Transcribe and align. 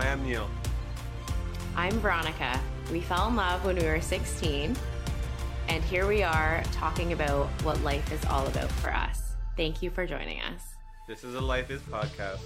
I 0.00 0.06
am 0.06 0.24
Neil. 0.24 0.48
I'm 1.76 1.92
Veronica. 2.00 2.58
We 2.90 3.02
fell 3.02 3.28
in 3.28 3.36
love 3.36 3.66
when 3.66 3.76
we 3.76 3.84
were 3.84 4.00
16, 4.00 4.74
and 5.68 5.84
here 5.84 6.08
we 6.08 6.22
are 6.22 6.62
talking 6.72 7.12
about 7.12 7.48
what 7.64 7.78
life 7.82 8.10
is 8.10 8.24
all 8.24 8.46
about 8.46 8.70
for 8.70 8.94
us. 8.94 9.32
Thank 9.58 9.82
you 9.82 9.90
for 9.90 10.06
joining 10.06 10.40
us. 10.40 10.62
This 11.06 11.22
is 11.22 11.34
a 11.34 11.40
Life 11.40 11.70
is 11.70 11.82
podcast 11.82 12.40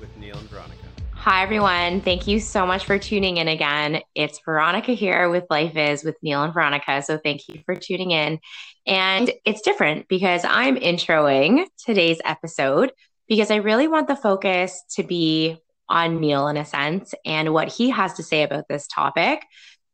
with 0.00 0.16
Neil 0.16 0.36
and 0.36 0.50
Veronica. 0.50 0.82
Hi, 1.12 1.44
everyone. 1.44 2.00
Thank 2.00 2.26
you 2.26 2.40
so 2.40 2.66
much 2.66 2.84
for 2.84 2.98
tuning 2.98 3.36
in 3.36 3.46
again. 3.46 4.00
It's 4.16 4.40
Veronica 4.44 4.90
here 4.90 5.30
with 5.30 5.44
Life 5.48 5.76
is 5.76 6.02
with 6.02 6.16
Neil 6.24 6.42
and 6.42 6.52
Veronica. 6.52 7.02
So, 7.02 7.18
thank 7.18 7.46
you 7.46 7.60
for 7.64 7.76
tuning 7.76 8.10
in. 8.10 8.40
And 8.84 9.30
it's 9.44 9.60
different 9.60 10.08
because 10.08 10.42
I'm 10.44 10.74
introing 10.74 11.66
today's 11.84 12.18
episode 12.24 12.90
because 13.28 13.52
I 13.52 13.56
really 13.56 13.86
want 13.86 14.08
the 14.08 14.16
focus 14.16 14.82
to 14.96 15.04
be 15.04 15.60
on 15.88 16.20
Neil 16.20 16.48
in 16.48 16.56
a 16.56 16.64
sense 16.64 17.14
and 17.24 17.52
what 17.52 17.68
he 17.68 17.90
has 17.90 18.14
to 18.14 18.22
say 18.22 18.42
about 18.42 18.64
this 18.68 18.86
topic. 18.86 19.44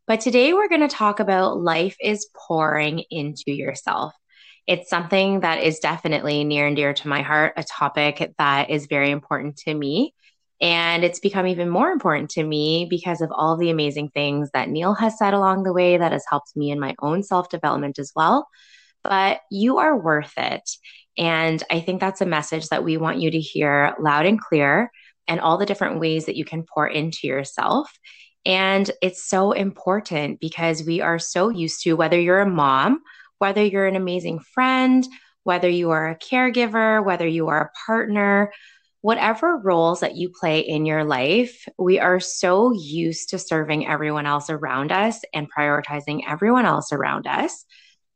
But 0.06 0.20
today 0.20 0.52
we're 0.52 0.68
going 0.68 0.80
to 0.80 0.88
talk 0.88 1.20
about 1.20 1.60
life 1.60 1.96
is 2.01 2.28
pouring 2.34 3.05
into 3.10 3.52
yourself. 3.52 4.15
It's 4.66 4.91
something 4.91 5.41
that 5.41 5.62
is 5.62 5.78
definitely 5.80 6.45
near 6.45 6.66
and 6.66 6.77
dear 6.77 6.92
to 6.92 7.09
my 7.09 7.23
heart, 7.23 7.55
a 7.56 7.65
topic 7.65 8.32
that 8.38 8.70
is 8.70 8.87
very 8.87 9.10
important 9.10 9.56
to 9.59 9.74
me. 9.74 10.15
And 10.60 11.02
it's 11.02 11.18
become 11.18 11.48
even 11.48 11.68
more 11.68 11.91
important 11.91 12.30
to 12.30 12.45
me 12.45 12.87
because 12.88 13.20
of 13.20 13.32
all 13.32 13.56
the 13.56 13.70
amazing 13.70 14.10
things 14.10 14.51
that 14.54 14.68
Neil 14.68 14.95
has 14.95 15.18
said 15.18 15.34
along 15.34 15.65
the 15.65 15.73
way 15.73 15.96
that 15.96 16.12
has 16.12 16.24
helped 16.29 16.54
me 16.54 16.70
in 16.70 16.79
my 16.79 16.95
own 17.01 17.24
self 17.24 17.48
development 17.48 17.98
as 17.98 18.12
well. 18.15 18.48
But 19.02 19.40
you 19.51 19.79
are 19.79 19.98
worth 19.98 20.32
it. 20.37 20.68
And 21.18 21.62
I 21.68 21.80
think 21.80 22.01
that's 22.01 22.20
a 22.20 22.27
message 22.27 22.68
that 22.68 22.84
we 22.84 22.96
want 22.96 23.20
you 23.20 23.32
to 23.32 23.40
hear 23.40 23.95
loud 24.01 24.27
and 24.27 24.40
clear 24.40 24.90
and 25.29 25.41
all 25.41 25.59
the 25.59 25.67
different 25.67 26.01
ways 26.01 26.27
that 26.27 26.37
you 26.37 26.45
can 26.45 26.65
pour 26.65 26.87
into 26.87 27.27
yourself. 27.27 27.91
And 28.45 28.91
it's 29.01 29.29
so 29.29 29.52
important 29.52 30.41
because 30.41 30.83
we 30.83 31.01
are 31.01 31.19
so 31.19 31.49
used 31.49 31.83
to 31.83 31.95
whether 31.95 32.21
you're 32.21 32.41
a 32.41 32.51
mom, 32.51 33.01
whether 33.38 33.65
you're 33.65 33.87
an 33.87 33.96
amazing 33.96 34.41
friend, 34.41 35.07
whether 35.45 35.69
you 35.69 35.91
are 35.91 36.09
a 36.09 36.19
caregiver, 36.19 37.05
whether 37.05 37.27
you 37.27 37.49
are 37.49 37.61
a 37.61 37.87
partner, 37.87 38.52
whatever 39.01 39.59
roles 39.59 40.01
that 40.01 40.16
you 40.16 40.30
play 40.30 40.61
in 40.61 40.87
your 40.87 41.05
life, 41.05 41.66
we 41.79 41.99
are 41.99 42.21
so 42.21 42.73
used 42.73 43.30
to 43.30 43.39
serving 43.39 43.87
everyone 43.87 44.27
else 44.27 44.49
around 44.49 44.93
us 44.93 45.21
and 45.35 45.52
prioritizing 45.52 46.23
everyone 46.29 46.65
else 46.65 46.93
around 46.93 47.27
us 47.27 47.65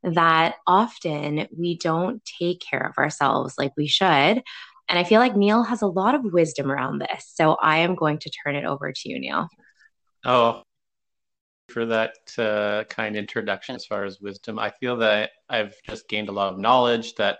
that 0.03 0.55
often 0.65 1.47
we 1.57 1.77
don't 1.77 2.23
take 2.39 2.61
care 2.61 2.87
of 2.87 2.97
ourselves 2.97 3.55
like 3.57 3.73
we 3.75 3.87
should. 3.87 4.41
And 4.89 4.97
I 4.97 5.03
feel 5.03 5.19
like 5.19 5.35
Neil 5.35 5.63
has 5.63 5.81
a 5.81 5.87
lot 5.87 6.15
of 6.15 6.23
wisdom 6.23 6.71
around 6.71 6.99
this. 6.99 7.31
So 7.33 7.57
I 7.61 7.79
am 7.79 7.95
going 7.95 8.19
to 8.19 8.31
turn 8.43 8.55
it 8.55 8.65
over 8.65 8.91
to 8.91 9.09
you, 9.09 9.19
Neil. 9.19 9.47
Oh, 10.25 10.63
for 11.69 11.85
that 11.85 12.13
uh, 12.37 12.85
kind 12.85 13.15
introduction 13.15 13.75
as 13.75 13.85
far 13.85 14.05
as 14.05 14.21
wisdom. 14.21 14.57
I 14.57 14.71
feel 14.79 14.97
that 14.97 15.31
I've 15.49 15.75
just 15.85 16.07
gained 16.07 16.29
a 16.29 16.31
lot 16.33 16.53
of 16.53 16.59
knowledge 16.59 17.15
that 17.15 17.39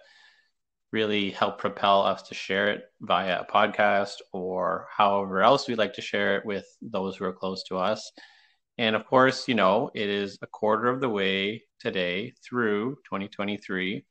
really 0.92 1.32
help 1.32 1.60
propel 1.60 2.02
us 2.02 2.24
to 2.24 2.34
share 2.34 2.70
it 2.70 2.84
via 3.02 3.42
a 3.42 3.46
podcast 3.46 4.16
or 4.34 4.88
however 4.96 5.42
else 5.42 5.68
we 5.68 5.76
like 5.76 5.94
to 5.94 6.02
share 6.02 6.38
it 6.38 6.46
with 6.46 6.66
those 6.82 7.16
who 7.16 7.26
are 7.26 7.34
close 7.34 7.64
to 7.64 7.78
us. 7.78 8.12
And 8.78 8.96
of 8.96 9.06
course, 9.06 9.48
you 9.48 9.56
know, 9.56 9.90
it 9.96 10.10
is 10.10 10.38
a 10.42 10.48
quarter 10.48 10.88
of 10.88 11.02
the 11.02 11.10
way 11.10 11.64
today 11.80 12.34
through 12.48 12.96
2023. 13.06 14.06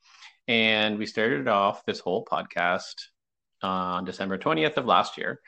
And 0.49 0.99
we 0.99 1.07
started 1.07 1.49
off 1.49 1.85
this 1.85 2.01
whole 2.01 2.25
podcast 2.25 2.95
on 3.67 4.05
December 4.05 4.39
20th 4.39 4.77
of 4.77 4.87
last 4.87 5.19
year 5.19 5.41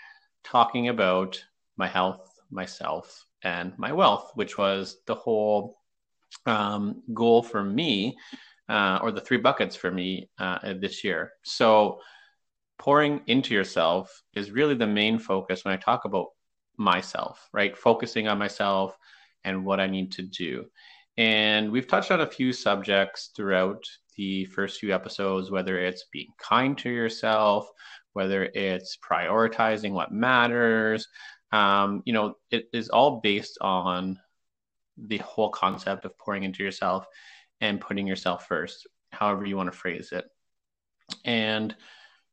talking 0.44 0.88
about 0.88 1.42
my 1.76 1.86
health, 1.86 2.40
myself, 2.50 3.24
and 3.42 3.72
my 3.78 3.92
wealth, 3.92 4.32
which 4.34 4.58
was 4.58 4.98
the 5.06 5.14
whole 5.14 5.78
um, 6.46 7.02
goal 7.14 7.42
for 7.42 7.62
me 7.62 8.16
uh, 8.68 8.98
or 9.02 9.12
the 9.12 9.20
three 9.20 9.38
buckets 9.38 9.76
for 9.76 9.90
me 9.90 10.28
uh, 10.38 10.74
this 10.74 11.04
year. 11.04 11.32
So, 11.42 12.00
pouring 12.78 13.20
into 13.26 13.54
yourself 13.54 14.22
is 14.34 14.50
really 14.52 14.74
the 14.74 14.86
main 14.86 15.18
focus 15.18 15.64
when 15.64 15.74
I 15.74 15.78
talk 15.78 16.04
about 16.04 16.28
myself, 16.76 17.48
right? 17.52 17.76
Focusing 17.76 18.28
on 18.28 18.38
myself 18.38 18.96
and 19.44 19.64
what 19.64 19.80
I 19.80 19.86
need 19.86 20.12
to 20.12 20.22
do. 20.22 20.66
And 21.16 21.72
we've 21.72 21.88
touched 21.88 22.12
on 22.12 22.20
a 22.20 22.30
few 22.30 22.52
subjects 22.52 23.30
throughout 23.34 23.82
the 24.16 24.44
first 24.46 24.78
few 24.78 24.94
episodes, 24.94 25.50
whether 25.50 25.78
it's 25.78 26.04
being 26.12 26.28
kind 26.38 26.78
to 26.78 26.90
yourself, 26.90 27.68
whether 28.18 28.50
it's 28.52 28.98
prioritizing 28.98 29.92
what 29.92 30.10
matters. 30.10 31.06
Um, 31.52 32.02
you 32.04 32.12
know, 32.12 32.34
it 32.50 32.64
is 32.72 32.88
all 32.88 33.20
based 33.20 33.58
on 33.60 34.18
the 34.96 35.18
whole 35.18 35.50
concept 35.50 36.04
of 36.04 36.18
pouring 36.18 36.42
into 36.42 36.64
yourself 36.64 37.06
and 37.60 37.80
putting 37.80 38.08
yourself 38.08 38.48
first, 38.48 38.88
however 39.12 39.46
you 39.46 39.56
want 39.56 39.70
to 39.70 39.78
phrase 39.78 40.10
it. 40.10 40.24
And 41.24 41.76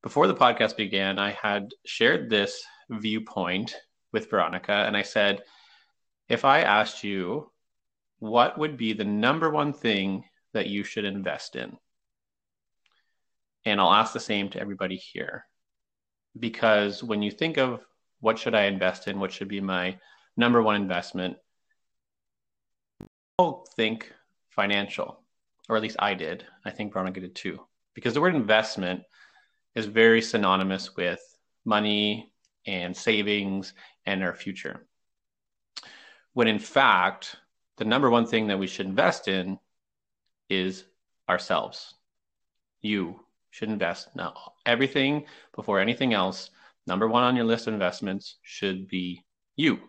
before 0.01 0.25
the 0.25 0.33
podcast 0.33 0.75
began, 0.75 1.19
I 1.19 1.37
had 1.39 1.69
shared 1.85 2.31
this 2.31 2.63
viewpoint 2.89 3.75
with 4.11 4.31
Veronica, 4.31 4.73
and 4.73 4.97
I 4.97 5.03
said, 5.03 5.43
if 6.27 6.45
I 6.45 6.61
asked 6.61 7.03
you, 7.03 7.51
what 8.17 8.57
would 8.57 8.75
be 8.75 8.93
the 8.93 9.05
number 9.05 9.51
one 9.51 9.71
thing 9.71 10.23
that 10.53 10.65
you 10.65 10.83
should 10.83 11.05
invest 11.05 11.55
in? 11.55 11.77
And 13.65 13.79
I'll 13.79 13.93
ask 13.93 14.13
the 14.13 14.19
same 14.19 14.49
to 14.49 14.59
everybody 14.59 14.95
here. 14.95 15.45
Because 16.39 17.03
when 17.03 17.21
you 17.21 17.31
think 17.31 17.57
of 17.57 17.85
what 18.19 18.37
should 18.37 18.55
I 18.55 18.65
invest 18.65 19.07
in, 19.07 19.19
what 19.19 19.31
should 19.31 19.47
be 19.47 19.61
my 19.61 19.97
number 20.35 20.61
one 20.61 20.75
investment, 20.75 21.37
I'll 23.39 23.65
think 23.75 24.11
financial, 24.49 25.21
or 25.69 25.75
at 25.75 25.81
least 25.81 25.97
I 25.99 26.13
did. 26.13 26.45
I 26.63 26.71
think 26.71 26.93
Veronica 26.93 27.19
did 27.19 27.35
too, 27.35 27.59
because 27.93 28.13
the 28.13 28.21
word 28.21 28.35
investment 28.35 29.03
is 29.75 29.85
very 29.85 30.21
synonymous 30.21 30.95
with 30.95 31.19
money 31.65 32.31
and 32.65 32.95
savings 32.95 33.73
and 34.05 34.23
our 34.23 34.33
future. 34.33 34.87
When 36.33 36.47
in 36.47 36.59
fact, 36.59 37.35
the 37.77 37.85
number 37.85 38.09
one 38.09 38.25
thing 38.25 38.47
that 38.47 38.59
we 38.59 38.67
should 38.67 38.85
invest 38.85 39.27
in 39.27 39.59
is 40.49 40.85
ourselves. 41.29 41.95
You 42.81 43.24
should 43.55 43.69
invest 43.69 44.09
now. 44.15 44.33
Everything 44.65 45.23
before 45.55 45.79
anything 45.79 46.13
else, 46.13 46.49
number 46.87 47.07
one 47.07 47.23
on 47.23 47.37
your 47.37 47.45
list 47.45 47.67
of 47.67 47.73
investments 47.73 48.35
should 48.41 48.85
be 48.89 49.23
you. 49.55 49.79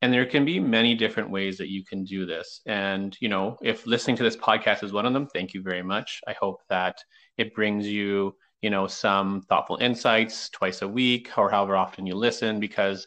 And 0.00 0.10
there 0.10 0.24
can 0.24 0.46
be 0.46 0.58
many 0.58 0.94
different 0.94 1.30
ways 1.30 1.58
that 1.58 1.68
you 1.68 1.84
can 1.84 2.04
do 2.04 2.24
this. 2.24 2.62
And, 2.64 3.14
you 3.20 3.28
know, 3.28 3.58
if 3.62 3.86
listening 3.86 4.16
to 4.16 4.22
this 4.22 4.36
podcast 4.36 4.82
is 4.82 4.94
one 4.94 5.04
of 5.04 5.12
them, 5.12 5.26
thank 5.26 5.52
you 5.52 5.62
very 5.62 5.82
much. 5.82 6.22
I 6.26 6.32
hope 6.32 6.62
that 6.70 6.96
it 7.36 7.54
brings 7.54 7.86
you, 7.86 8.34
you 8.62 8.70
know, 8.70 8.86
some 8.86 9.42
thoughtful 9.42 9.76
insights 9.76 10.48
twice 10.48 10.80
a 10.80 10.88
week 10.88 11.36
or 11.36 11.50
however 11.50 11.76
often 11.76 12.06
you 12.06 12.14
listen, 12.14 12.60
because 12.60 13.06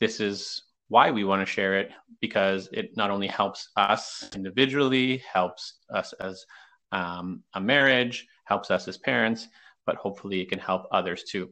this 0.00 0.20
is 0.20 0.64
why 0.88 1.10
we 1.10 1.24
want 1.24 1.40
to 1.40 1.50
share 1.50 1.78
it, 1.78 1.90
because 2.20 2.68
it 2.72 2.94
not 2.94 3.10
only 3.10 3.26
helps 3.26 3.70
us 3.76 4.28
individually, 4.34 5.22
helps 5.32 5.78
us 5.88 6.12
as 6.20 6.44
um, 6.92 7.42
a 7.54 7.60
marriage, 7.60 8.26
helps 8.44 8.70
us 8.70 8.88
as 8.88 8.98
parents, 8.98 9.48
but 9.86 9.96
hopefully 9.96 10.40
it 10.40 10.50
can 10.50 10.58
help 10.58 10.86
others 10.90 11.24
too. 11.24 11.50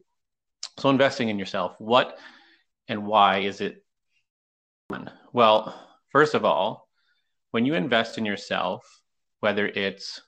So, 0.79 0.91
investing 0.91 1.29
in 1.29 1.39
yourself, 1.39 1.75
what 1.79 2.19
and 2.89 3.07
why 3.07 3.39
is 3.39 3.61
it 3.61 3.83
well, 5.33 5.75
first 6.11 6.35
of 6.35 6.45
all, 6.45 6.89
when 7.51 7.65
you 7.65 7.75
invest 7.75 8.19
in 8.19 8.27
yourself, 8.27 8.85
whether 9.41 9.67
it's 9.69 10.21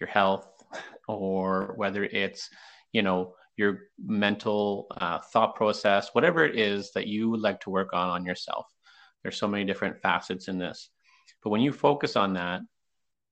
your 0.00 0.08
health 0.08 0.46
or 1.08 1.74
whether 1.76 2.04
it's, 2.04 2.50
you 2.92 3.02
know, 3.02 3.34
your 3.56 3.82
mental 4.04 4.86
uh, 4.90 5.20
thought 5.32 5.54
process, 5.54 6.10
whatever 6.12 6.44
it 6.44 6.58
is 6.58 6.90
that 6.92 7.06
you 7.06 7.30
would 7.30 7.40
like 7.40 7.60
to 7.60 7.70
work 7.70 7.92
on 7.92 8.08
on 8.08 8.26
yourself. 8.26 8.66
There's 9.22 9.38
so 9.38 9.48
many 9.48 9.64
different 9.64 10.00
facets 10.02 10.48
in 10.48 10.58
this. 10.58 10.90
But 11.42 11.50
when 11.50 11.60
you 11.60 11.72
focus 11.72 12.16
on 12.16 12.34
that, 12.34 12.60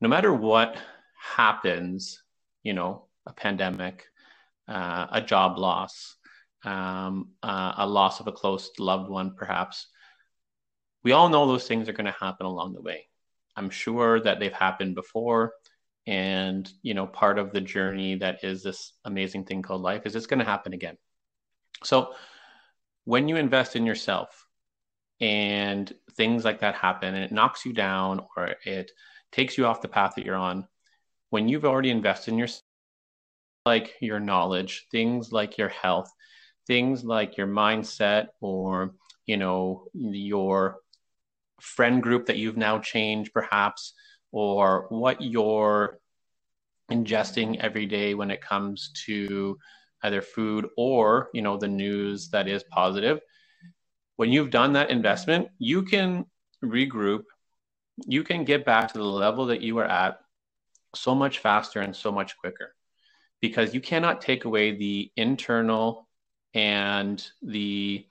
no 0.00 0.08
matter 0.08 0.32
what 0.32 0.76
happens, 1.20 2.21
you 2.62 2.74
know, 2.74 3.06
a 3.26 3.32
pandemic, 3.32 4.06
uh, 4.68 5.06
a 5.10 5.20
job 5.20 5.58
loss, 5.58 6.16
um, 6.64 7.30
uh, 7.42 7.74
a 7.78 7.86
loss 7.86 8.20
of 8.20 8.26
a 8.26 8.32
close 8.32 8.70
loved 8.78 9.10
one, 9.10 9.34
perhaps, 9.36 9.88
we 11.04 11.12
all 11.12 11.28
know 11.28 11.46
those 11.46 11.66
things 11.66 11.88
are 11.88 11.92
going 11.92 12.06
to 12.06 12.16
happen 12.18 12.46
along 12.46 12.74
the 12.74 12.82
way. 12.82 13.08
I'm 13.56 13.70
sure 13.70 14.20
that 14.20 14.38
they've 14.38 14.52
happened 14.52 14.94
before. 14.94 15.52
And, 16.06 16.70
you 16.82 16.94
know, 16.94 17.06
part 17.06 17.38
of 17.38 17.52
the 17.52 17.60
journey 17.60 18.16
that 18.16 18.42
is 18.42 18.62
this 18.62 18.92
amazing 19.04 19.44
thing 19.44 19.62
called 19.62 19.82
life 19.82 20.02
is 20.04 20.16
it's 20.16 20.26
going 20.26 20.40
to 20.40 20.44
happen 20.44 20.72
again. 20.72 20.96
So 21.84 22.14
when 23.04 23.28
you 23.28 23.36
invest 23.36 23.76
in 23.76 23.86
yourself 23.86 24.46
and 25.20 25.92
things 26.12 26.44
like 26.44 26.60
that 26.60 26.74
happen 26.74 27.14
and 27.14 27.24
it 27.24 27.32
knocks 27.32 27.64
you 27.64 27.72
down 27.72 28.20
or 28.36 28.54
it 28.64 28.90
takes 29.30 29.56
you 29.58 29.66
off 29.66 29.82
the 29.82 29.88
path 29.88 30.14
that 30.16 30.24
you're 30.24 30.36
on, 30.36 30.66
when 31.32 31.48
you've 31.48 31.64
already 31.64 31.90
invested 31.90 32.30
in 32.30 32.38
yourself, 32.38 32.62
like 33.64 33.94
your 34.02 34.20
knowledge, 34.20 34.86
things 34.92 35.32
like 35.32 35.56
your 35.56 35.70
health, 35.70 36.12
things 36.66 37.04
like 37.04 37.38
your 37.38 37.46
mindset 37.46 38.26
or 38.42 38.94
you 39.24 39.38
know 39.38 39.86
your 39.94 40.76
friend 41.58 42.02
group 42.02 42.26
that 42.26 42.36
you've 42.36 42.58
now 42.58 42.78
changed 42.78 43.32
perhaps 43.32 43.94
or 44.30 44.86
what 44.90 45.22
you're 45.22 45.98
ingesting 46.90 47.56
every 47.60 47.86
day 47.86 48.12
when 48.12 48.30
it 48.30 48.42
comes 48.42 48.90
to 49.06 49.56
either 50.02 50.20
food 50.20 50.68
or 50.76 51.30
you 51.32 51.40
know 51.40 51.56
the 51.56 51.66
news 51.66 52.28
that 52.28 52.46
is 52.46 52.62
positive. 52.64 53.20
When 54.16 54.30
you've 54.30 54.50
done 54.50 54.74
that 54.74 54.90
investment 54.90 55.48
you 55.58 55.80
can 55.82 56.26
regroup. 56.62 57.22
You 58.06 58.22
can 58.22 58.44
get 58.44 58.66
back 58.66 58.92
to 58.92 58.98
the 58.98 59.04
level 59.04 59.46
that 59.46 59.62
you 59.62 59.74
were 59.74 59.86
at 59.86 60.18
so 60.94 61.14
much 61.14 61.38
faster 61.38 61.80
and 61.80 61.94
so 61.94 62.12
much 62.12 62.36
quicker. 62.38 62.74
Because 63.40 63.74
you 63.74 63.80
cannot 63.80 64.20
take 64.20 64.44
away 64.44 64.76
the 64.76 65.10
internal 65.16 66.08
and 66.54 67.26
the 67.42 68.06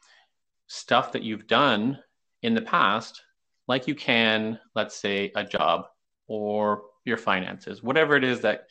stuff 0.68 1.12
that 1.12 1.24
you've 1.24 1.48
done 1.48 2.00
in 2.42 2.54
the 2.54 2.62
past 2.62 3.22
like 3.68 3.88
you 3.88 3.96
can 3.96 4.60
let's 4.74 4.96
say 4.96 5.32
a 5.36 5.44
job 5.44 5.86
or 6.28 6.84
your 7.06 7.18
finances 7.18 7.84
whatever 7.84 8.16
it 8.16 8.24
is 8.24 8.42
that 8.42 8.68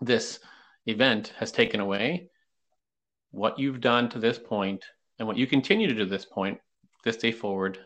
this 0.00 0.40
event 0.86 1.32
has 1.38 1.52
taken 1.52 1.80
away 1.80 2.30
what 3.30 3.58
you've 3.58 3.80
done 3.80 4.08
to 4.08 4.18
this 4.18 4.38
point 4.38 4.84
and 5.18 5.26
what 5.26 5.36
you 5.36 5.46
continue 5.46 5.88
to 5.88 5.94
do 5.94 6.04
this 6.04 6.24
point 6.24 6.58
this 7.04 7.16
day 7.16 7.32
forward 7.32 7.78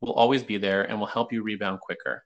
will 0.00 0.12
always 0.12 0.42
be 0.42 0.58
there 0.58 0.82
and 0.82 0.98
will 0.98 1.06
help 1.06 1.32
you 1.32 1.42
rebound 1.42 1.80
quicker. 1.80 2.24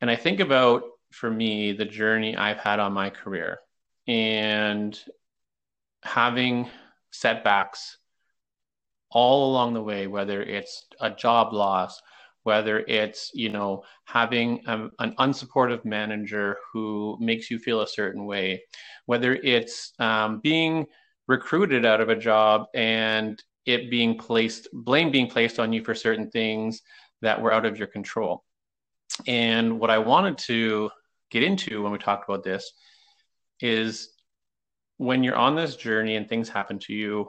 And 0.00 0.10
i 0.10 0.16
think 0.16 0.40
about 0.40 0.82
for 1.12 1.30
me 1.30 1.72
the 1.72 1.84
journey 1.84 2.36
i've 2.36 2.58
had 2.58 2.80
on 2.80 2.92
my 2.92 3.10
career. 3.10 3.58
And 4.08 4.98
having 6.02 6.68
setbacks 7.12 7.98
all 9.10 9.50
along 9.50 9.74
the 9.74 9.82
way 9.82 10.06
whether 10.06 10.42
it's 10.42 10.86
a 11.00 11.10
job 11.10 11.52
loss 11.52 12.00
whether 12.44 12.80
it's 12.80 13.30
you 13.34 13.48
know 13.48 13.82
having 14.04 14.60
a, 14.66 14.88
an 14.98 15.14
unsupportive 15.18 15.84
manager 15.84 16.56
who 16.72 17.16
makes 17.20 17.50
you 17.50 17.58
feel 17.58 17.82
a 17.82 17.86
certain 17.86 18.24
way 18.24 18.62
whether 19.06 19.34
it's 19.36 19.92
um, 19.98 20.40
being 20.40 20.86
recruited 21.28 21.84
out 21.84 22.00
of 22.00 22.08
a 22.08 22.16
job 22.16 22.66
and 22.74 23.42
it 23.66 23.90
being 23.90 24.18
placed 24.18 24.68
blame 24.72 25.10
being 25.10 25.28
placed 25.28 25.60
on 25.60 25.72
you 25.72 25.84
for 25.84 25.94
certain 25.94 26.30
things 26.30 26.82
that 27.20 27.40
were 27.40 27.52
out 27.52 27.64
of 27.64 27.78
your 27.78 27.86
control. 27.86 28.42
And 29.26 29.78
what 29.78 29.90
i 29.90 29.98
wanted 29.98 30.38
to 30.38 30.90
get 31.32 31.42
into 31.42 31.82
when 31.82 31.90
we 31.90 31.98
talked 31.98 32.28
about 32.28 32.44
this 32.44 32.72
is 33.60 34.10
when 34.98 35.24
you're 35.24 35.36
on 35.36 35.56
this 35.56 35.74
journey 35.74 36.14
and 36.14 36.28
things 36.28 36.48
happen 36.48 36.78
to 36.78 36.92
you 36.92 37.28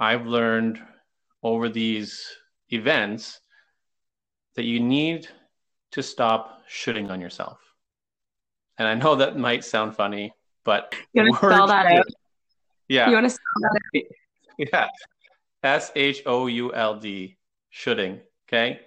i've 0.00 0.26
learned 0.26 0.78
over 1.42 1.68
these 1.68 2.26
events 2.70 3.40
that 4.56 4.64
you 4.64 4.80
need 4.80 5.28
to 5.92 6.02
stop 6.02 6.62
shoulding 6.66 7.10
on 7.10 7.20
yourself. 7.20 7.58
And 8.78 8.88
I 8.88 8.94
know 8.94 9.14
that 9.16 9.38
might 9.38 9.64
sound 9.64 9.94
funny, 9.96 10.32
but 10.64 10.94
you 11.12 11.22
want 11.22 11.34
to 11.34 11.38
spell 11.38 11.66
that 11.68 11.86
out? 11.86 12.06
Yeah. 12.88 13.08
You 13.08 13.14
want 13.14 13.26
to 13.26 13.30
spell 13.30 13.60
that 13.60 13.80
out? 13.96 14.02
Yeah. 14.58 14.88
S 15.62 15.92
H 15.94 16.22
O 16.26 16.46
U 16.46 16.72
L 16.74 16.98
D, 16.98 17.38
shoulding. 17.70 18.20
Okay. 18.48 18.80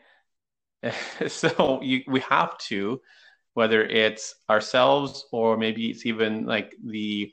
so 1.27 1.79
you, 1.81 2.03
we 2.07 2.19
have 2.21 2.57
to, 2.57 3.01
whether 3.59 3.83
it's 3.83 4.35
ourselves 4.49 5.25
or 5.33 5.57
maybe 5.57 5.89
it's 5.89 6.05
even 6.05 6.45
like 6.45 6.73
the 6.81 7.29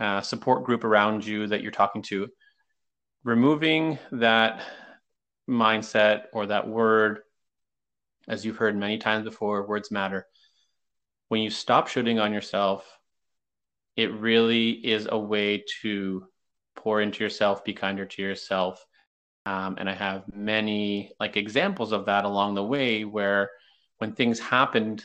uh, 0.00 0.20
support 0.20 0.64
group 0.64 0.82
around 0.82 1.24
you 1.24 1.46
that 1.46 1.62
you're 1.62 1.70
talking 1.70 2.02
to, 2.02 2.26
removing 3.22 3.96
that 4.10 4.60
mindset 5.48 6.22
or 6.32 6.46
that 6.46 6.66
word 6.66 7.20
as 8.26 8.44
you've 8.44 8.56
heard 8.56 8.76
many 8.76 8.98
times 8.98 9.22
before, 9.22 9.68
words 9.68 9.92
matter. 9.92 10.26
When 11.28 11.42
you 11.42 11.48
stop 11.48 11.86
shoulding 11.86 12.18
on 12.18 12.32
yourself, 12.32 12.84
it 13.94 14.12
really 14.14 14.70
is 14.70 15.06
a 15.08 15.16
way 15.16 15.62
to 15.82 16.26
pour 16.74 17.00
into 17.00 17.22
yourself, 17.22 17.62
be 17.62 17.72
kinder 17.72 18.04
to 18.04 18.20
yourself. 18.20 18.84
Um, 19.46 19.76
and 19.78 19.88
I 19.88 19.94
have 19.94 20.24
many 20.34 21.12
like 21.20 21.36
examples 21.36 21.92
of 21.92 22.06
that 22.06 22.24
along 22.24 22.56
the 22.56 22.64
way 22.64 23.04
where 23.04 23.48
when 23.98 24.12
things 24.12 24.40
happened 24.40 25.04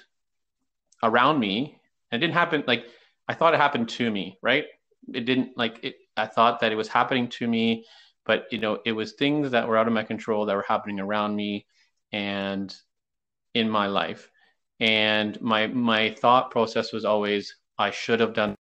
around 1.03 1.39
me, 1.39 1.79
And 2.11 2.23
it 2.23 2.25
didn't 2.25 2.37
happen 2.37 2.63
like 2.67 2.85
I 3.27 3.35
thought 3.35 3.53
it 3.53 3.59
happened 3.59 3.89
to 3.89 4.09
me, 4.11 4.39
right? 4.41 4.65
It 5.13 5.25
didn't 5.25 5.57
like 5.57 5.83
it. 5.83 5.95
I 6.17 6.27
thought 6.27 6.61
that 6.61 6.71
it 6.71 6.75
was 6.75 6.87
happening 6.87 7.29
to 7.29 7.47
me, 7.47 7.85
but 8.25 8.45
you 8.51 8.59
know, 8.59 8.79
it 8.85 8.93
was 8.93 9.13
things 9.13 9.51
that 9.51 9.67
were 9.67 9.77
out 9.77 9.87
of 9.87 9.93
my 9.93 10.03
control 10.03 10.45
that 10.45 10.55
were 10.55 10.65
happening 10.67 10.99
around 10.99 11.35
me. 11.35 11.65
And 12.11 12.75
in 13.53 13.69
my 13.69 13.87
life 13.87 14.29
and 14.79 15.39
my 15.41 15.67
my 15.67 16.11
thought 16.19 16.51
process 16.51 16.91
was 16.91 17.05
always 17.05 17.55
i 17.77 17.91
should 17.91 18.19
have 18.19 18.33
done 18.33 18.55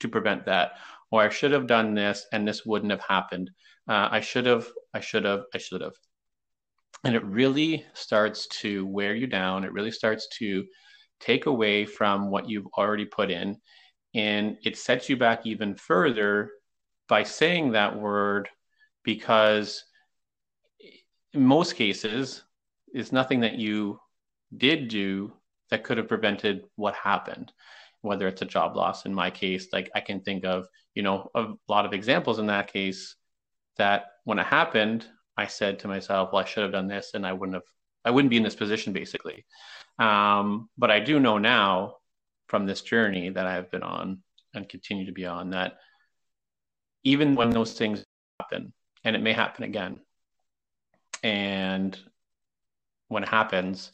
to 0.00 0.08
prevent 0.08 0.44
that 0.44 0.72
or 1.10 1.22
i 1.22 1.28
should 1.28 1.52
have 1.52 1.66
done 1.66 1.94
this 1.94 2.26
and 2.32 2.46
this 2.46 2.66
wouldn't 2.66 2.90
have 2.90 3.00
happened 3.00 3.50
uh, 3.88 4.08
i 4.10 4.20
should 4.20 4.46
have 4.46 4.66
i 4.94 5.00
should 5.00 5.24
have 5.24 5.44
i 5.54 5.58
should 5.58 5.80
have 5.80 5.94
and 7.04 7.14
it 7.14 7.24
really 7.24 7.84
starts 7.94 8.46
to 8.48 8.86
wear 8.86 9.14
you 9.14 9.26
down 9.26 9.64
it 9.64 9.72
really 9.72 9.90
starts 9.90 10.28
to 10.28 10.64
take 11.20 11.46
away 11.46 11.84
from 11.84 12.30
what 12.30 12.48
you've 12.48 12.66
already 12.78 13.04
put 13.04 13.30
in. 13.30 13.56
And 14.14 14.56
it 14.64 14.76
sets 14.76 15.08
you 15.08 15.16
back 15.16 15.46
even 15.46 15.74
further 15.74 16.50
by 17.08 17.22
saying 17.22 17.72
that 17.72 17.98
word 17.98 18.48
because 19.04 19.84
in 21.32 21.44
most 21.44 21.76
cases 21.76 22.42
it's 22.88 23.12
nothing 23.12 23.40
that 23.40 23.58
you 23.58 24.00
did 24.56 24.88
do 24.88 25.32
that 25.70 25.84
could 25.84 25.98
have 25.98 26.08
prevented 26.08 26.64
what 26.76 26.94
happened 26.94 27.52
whether 28.06 28.28
it's 28.28 28.42
a 28.42 28.46
job 28.46 28.76
loss 28.76 29.04
in 29.04 29.12
my 29.12 29.30
case. 29.30 29.68
Like 29.72 29.90
i 29.94 30.00
can 30.00 30.20
think 30.20 30.44
of 30.44 30.66
you 30.94 31.02
know 31.02 31.30
a 31.34 31.48
lot 31.68 31.84
of 31.84 31.92
examples 31.92 32.38
in 32.38 32.46
that 32.46 32.72
case 32.72 33.16
that 33.76 34.06
when 34.24 34.38
it 34.38 34.46
happened 34.46 35.06
i 35.36 35.46
said 35.46 35.78
to 35.78 35.88
myself 35.88 36.30
well 36.32 36.42
i 36.42 36.46
should 36.46 36.62
have 36.62 36.72
done 36.72 36.88
this 36.88 37.10
and 37.14 37.26
i 37.26 37.32
wouldn't 37.32 37.54
have 37.54 37.62
i 38.06 38.10
wouldn't 38.10 38.30
be 38.30 38.36
in 38.36 38.42
this 38.42 38.54
position 38.54 38.92
basically. 38.92 39.44
Um, 39.98 40.68
but 40.78 40.90
i 40.90 41.00
do 41.00 41.20
know 41.20 41.38
now 41.38 41.96
from 42.48 42.66
this 42.66 42.82
journey 42.82 43.30
that 43.30 43.46
i've 43.46 43.70
been 43.70 43.82
on 43.82 44.22
and 44.54 44.68
continue 44.68 45.06
to 45.06 45.12
be 45.12 45.26
on 45.26 45.50
that 45.50 45.76
even 47.04 47.34
when 47.34 47.50
those 47.50 47.72
things 47.74 48.04
happen 48.40 48.72
and 49.04 49.16
it 49.16 49.22
may 49.22 49.32
happen 49.32 49.64
again 49.64 50.00
and 51.22 51.98
when 53.08 53.22
it 53.22 53.28
happens 53.28 53.90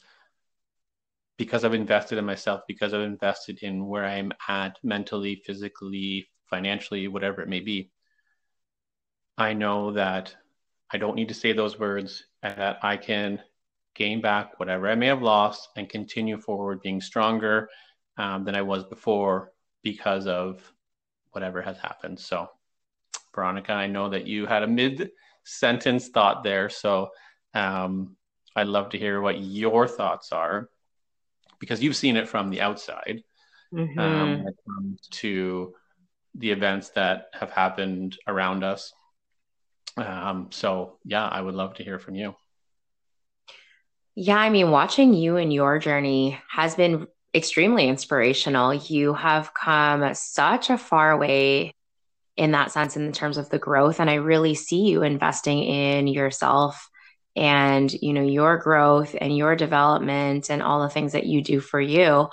because 1.39 1.65
I've 1.65 1.75
invested 1.75 2.19
in 2.19 2.25
myself, 2.25 2.63
because 2.69 2.95
I've 2.95 3.01
invested 3.01 3.59
in 3.63 3.87
where 3.87 4.05
I'm 4.05 4.33
at 4.49 4.79
mentally, 4.83 5.43
physically, 5.45 6.29
financially, 6.49 7.09
whatever 7.09 7.43
it 7.43 7.49
may 7.49 7.61
be, 7.61 7.91
I 9.37 9.55
know 9.55 9.93
that 9.93 10.37
I 10.91 10.99
don't 10.99 11.17
need 11.17 11.29
to 11.29 11.35
say 11.35 11.53
those 11.53 11.79
words 11.79 12.25
and 12.43 12.57
that 12.59 12.79
I 12.83 12.97
can 12.97 13.41
gain 13.95 14.21
back 14.21 14.59
whatever 14.59 14.89
I 14.89 14.95
may 14.95 15.07
have 15.07 15.23
lost 15.23 15.69
and 15.77 15.89
continue 15.89 16.39
forward 16.39 16.83
being 16.83 17.01
stronger 17.01 17.69
um, 18.17 18.45
than 18.45 18.55
I 18.55 18.63
was 18.63 18.85
before 18.85 19.53
because 19.83 20.27
of 20.27 20.61
whatever 21.33 21.63
has 21.63 21.79
happened. 21.79 22.19
So, 22.19 22.49
Veronica, 23.35 23.73
I 23.73 23.87
know 23.87 24.11
that 24.11 24.27
you 24.27 24.47
had 24.47 24.63
a 24.63 24.69
mid 24.69 25.11
sentence 25.45 26.09
thought 26.09 26.45
there. 26.45 26.69
So, 26.69 27.11
um, 27.55 28.17
I'd 28.55 28.67
love 28.67 28.91
to 28.91 28.99
hear 28.99 29.21
what 29.21 29.41
your 29.41 29.89
thoughts 29.89 30.33
are 30.33 30.69
because 31.59 31.83
you've 31.83 31.97
seen 31.97 32.17
it 32.17 32.29
from 32.29 32.51
the 32.51 32.61
outside 32.61 33.23
mm-hmm. 33.73 33.99
um, 33.99 34.39
when 34.39 34.49
it 34.49 34.57
comes 34.67 35.01
to 35.11 35.75
the 36.35 36.51
events 36.51 36.91
that 36.91 37.27
have 37.33 37.51
happened 37.51 38.19
around 38.27 38.65
us. 38.65 38.93
Um, 39.97 40.49
so, 40.51 40.99
yeah, 41.05 41.27
I 41.27 41.41
would 41.41 41.55
love 41.55 41.75
to 41.75 41.85
hear 41.85 41.99
from 41.99 42.15
you. 42.15 42.35
Yeah, 44.15 44.37
I 44.37 44.51
mean, 44.51 44.71
watching 44.71 45.15
you 45.15 45.37
and 45.37 45.53
your 45.53 45.79
journey 45.79 46.39
has 46.51 46.75
been 46.75 47.07
extremely 47.35 47.89
inspirational. 47.89 48.75
You 48.75 49.15
have 49.15 49.55
come 49.55 50.15
such 50.15 50.69
a 50.71 50.77
far 50.77 51.17
way 51.17 51.75
in 52.37 52.53
that 52.53 52.73
sense, 52.73 52.97
in 52.97 53.13
terms 53.13 53.37
of 53.39 53.51
the 53.51 53.59
growth. 53.59 54.01
And 54.01 54.09
I 54.11 54.15
really 54.15 54.55
see 54.55 54.89
you 54.89 55.03
investing 55.03 55.63
in 55.63 56.07
yourself 56.07 56.89
and 57.35 57.93
you 57.93 58.13
know 58.13 58.23
your 58.23 58.59
growth 58.59 59.15
and 59.19 59.37
your 59.37 59.57
development 59.57 60.51
and 60.51 60.63
all 60.63 60.83
the 60.83 60.91
things 60.91 61.13
that 61.13 61.27
you 61.27 61.43
do 61.43 61.61
for 61.61 61.81
you 61.81 62.29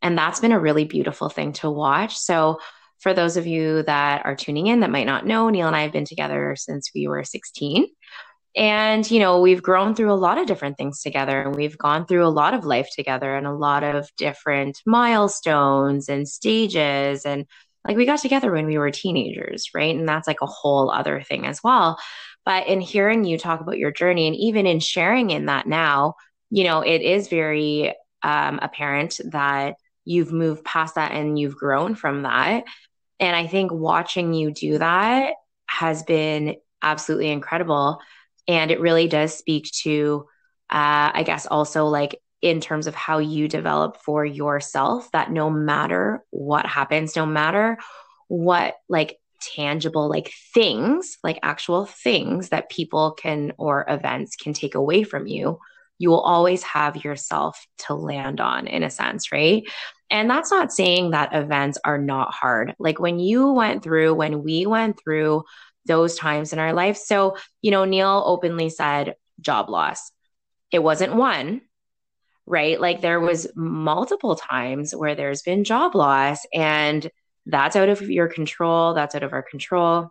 and 0.00 0.16
that's 0.16 0.40
been 0.40 0.52
a 0.52 0.58
really 0.58 0.84
beautiful 0.84 1.28
thing 1.28 1.52
to 1.52 1.70
watch 1.70 2.16
so 2.16 2.58
for 2.98 3.12
those 3.12 3.36
of 3.36 3.46
you 3.46 3.82
that 3.82 4.24
are 4.24 4.34
tuning 4.34 4.66
in 4.66 4.80
that 4.80 4.90
might 4.90 5.06
not 5.06 5.26
know 5.26 5.50
neil 5.50 5.66
and 5.66 5.76
i 5.76 5.82
have 5.82 5.92
been 5.92 6.06
together 6.06 6.56
since 6.56 6.90
we 6.94 7.06
were 7.06 7.24
16 7.24 7.86
and 8.58 9.08
you 9.10 9.20
know 9.20 9.40
we've 9.40 9.62
grown 9.62 9.94
through 9.94 10.12
a 10.12 10.14
lot 10.14 10.36
of 10.36 10.46
different 10.46 10.76
things 10.76 11.00
together 11.00 11.40
and 11.40 11.54
we've 11.54 11.78
gone 11.78 12.04
through 12.04 12.26
a 12.26 12.28
lot 12.28 12.52
of 12.52 12.66
life 12.66 12.88
together 12.94 13.36
and 13.36 13.46
a 13.46 13.52
lot 13.52 13.84
of 13.84 14.10
different 14.16 14.82
milestones 14.84 16.08
and 16.08 16.28
stages 16.28 17.24
and 17.24 17.46
like 17.86 17.96
we 17.96 18.04
got 18.04 18.18
together 18.18 18.52
when 18.52 18.66
we 18.66 18.76
were 18.76 18.90
teenagers, 18.90 19.70
right? 19.74 19.96
And 19.96 20.06
that's 20.06 20.26
like 20.26 20.42
a 20.42 20.46
whole 20.46 20.90
other 20.90 21.22
thing 21.22 21.46
as 21.46 21.62
well. 21.62 21.98
But 22.44 22.66
in 22.66 22.80
hearing 22.80 23.24
you 23.24 23.38
talk 23.38 23.60
about 23.60 23.78
your 23.78 23.92
journey 23.92 24.26
and 24.26 24.36
even 24.36 24.66
in 24.66 24.80
sharing 24.80 25.30
in 25.30 25.46
that 25.46 25.66
now, 25.66 26.14
you 26.50 26.64
know, 26.64 26.80
it 26.80 27.00
is 27.00 27.28
very 27.28 27.94
um, 28.22 28.58
apparent 28.60 29.20
that 29.30 29.76
you've 30.04 30.32
moved 30.32 30.64
past 30.64 30.96
that 30.96 31.12
and 31.12 31.38
you've 31.38 31.56
grown 31.56 31.94
from 31.94 32.22
that. 32.22 32.64
And 33.20 33.36
I 33.36 33.46
think 33.46 33.72
watching 33.72 34.34
you 34.34 34.50
do 34.50 34.78
that 34.78 35.34
has 35.66 36.02
been 36.02 36.56
absolutely 36.82 37.30
incredible. 37.30 38.00
And 38.48 38.70
it 38.70 38.80
really 38.80 39.06
does 39.06 39.36
speak 39.36 39.70
to, 39.82 40.26
uh, 40.70 41.12
I 41.14 41.22
guess, 41.24 41.46
also 41.46 41.86
like 41.86 42.18
in 42.40 42.60
terms 42.60 42.86
of 42.86 42.94
how 42.94 43.18
you 43.18 43.48
develop 43.48 43.98
for 44.02 44.24
yourself 44.24 45.10
that 45.12 45.30
no 45.30 45.50
matter 45.50 46.24
what 46.30 46.66
happens, 46.66 47.14
no 47.14 47.26
matter 47.26 47.78
what 48.28 48.76
like 48.88 49.18
tangible 49.40 50.08
like 50.08 50.32
things, 50.54 51.18
like 51.22 51.38
actual 51.42 51.86
things 51.86 52.48
that 52.48 52.70
people 52.70 53.12
can 53.12 53.52
or 53.58 53.84
events 53.88 54.36
can 54.36 54.52
take 54.52 54.74
away 54.74 55.02
from 55.02 55.26
you, 55.26 55.58
you 55.98 56.10
will 56.10 56.20
always 56.20 56.62
have 56.62 57.04
yourself 57.04 57.66
to 57.78 57.94
land 57.94 58.40
on 58.40 58.66
in 58.66 58.82
a 58.82 58.90
sense, 58.90 59.32
right? 59.32 59.64
And 60.10 60.30
that's 60.30 60.50
not 60.50 60.72
saying 60.72 61.10
that 61.10 61.34
events 61.34 61.78
are 61.84 61.98
not 61.98 62.32
hard. 62.32 62.74
Like 62.78 62.98
when 62.98 63.18
you 63.18 63.52
went 63.52 63.82
through, 63.82 64.14
when 64.14 64.42
we 64.42 64.64
went 64.64 64.98
through 65.02 65.44
those 65.88 66.14
times 66.14 66.52
in 66.52 66.60
our 66.60 66.72
life. 66.72 66.96
So, 66.96 67.36
you 67.60 67.72
know, 67.72 67.84
Neil 67.84 68.22
openly 68.24 68.70
said 68.70 69.16
job 69.40 69.68
loss. 69.68 70.12
It 70.70 70.80
wasn't 70.80 71.16
one, 71.16 71.62
right? 72.46 72.80
Like 72.80 73.00
there 73.00 73.18
was 73.18 73.48
multiple 73.56 74.36
times 74.36 74.94
where 74.94 75.16
there's 75.16 75.42
been 75.42 75.64
job 75.64 75.96
loss 75.96 76.38
and 76.54 77.10
that's 77.46 77.74
out 77.74 77.88
of 77.88 78.02
your 78.02 78.28
control. 78.28 78.94
That's 78.94 79.14
out 79.16 79.22
of 79.24 79.32
our 79.32 79.42
control. 79.42 80.10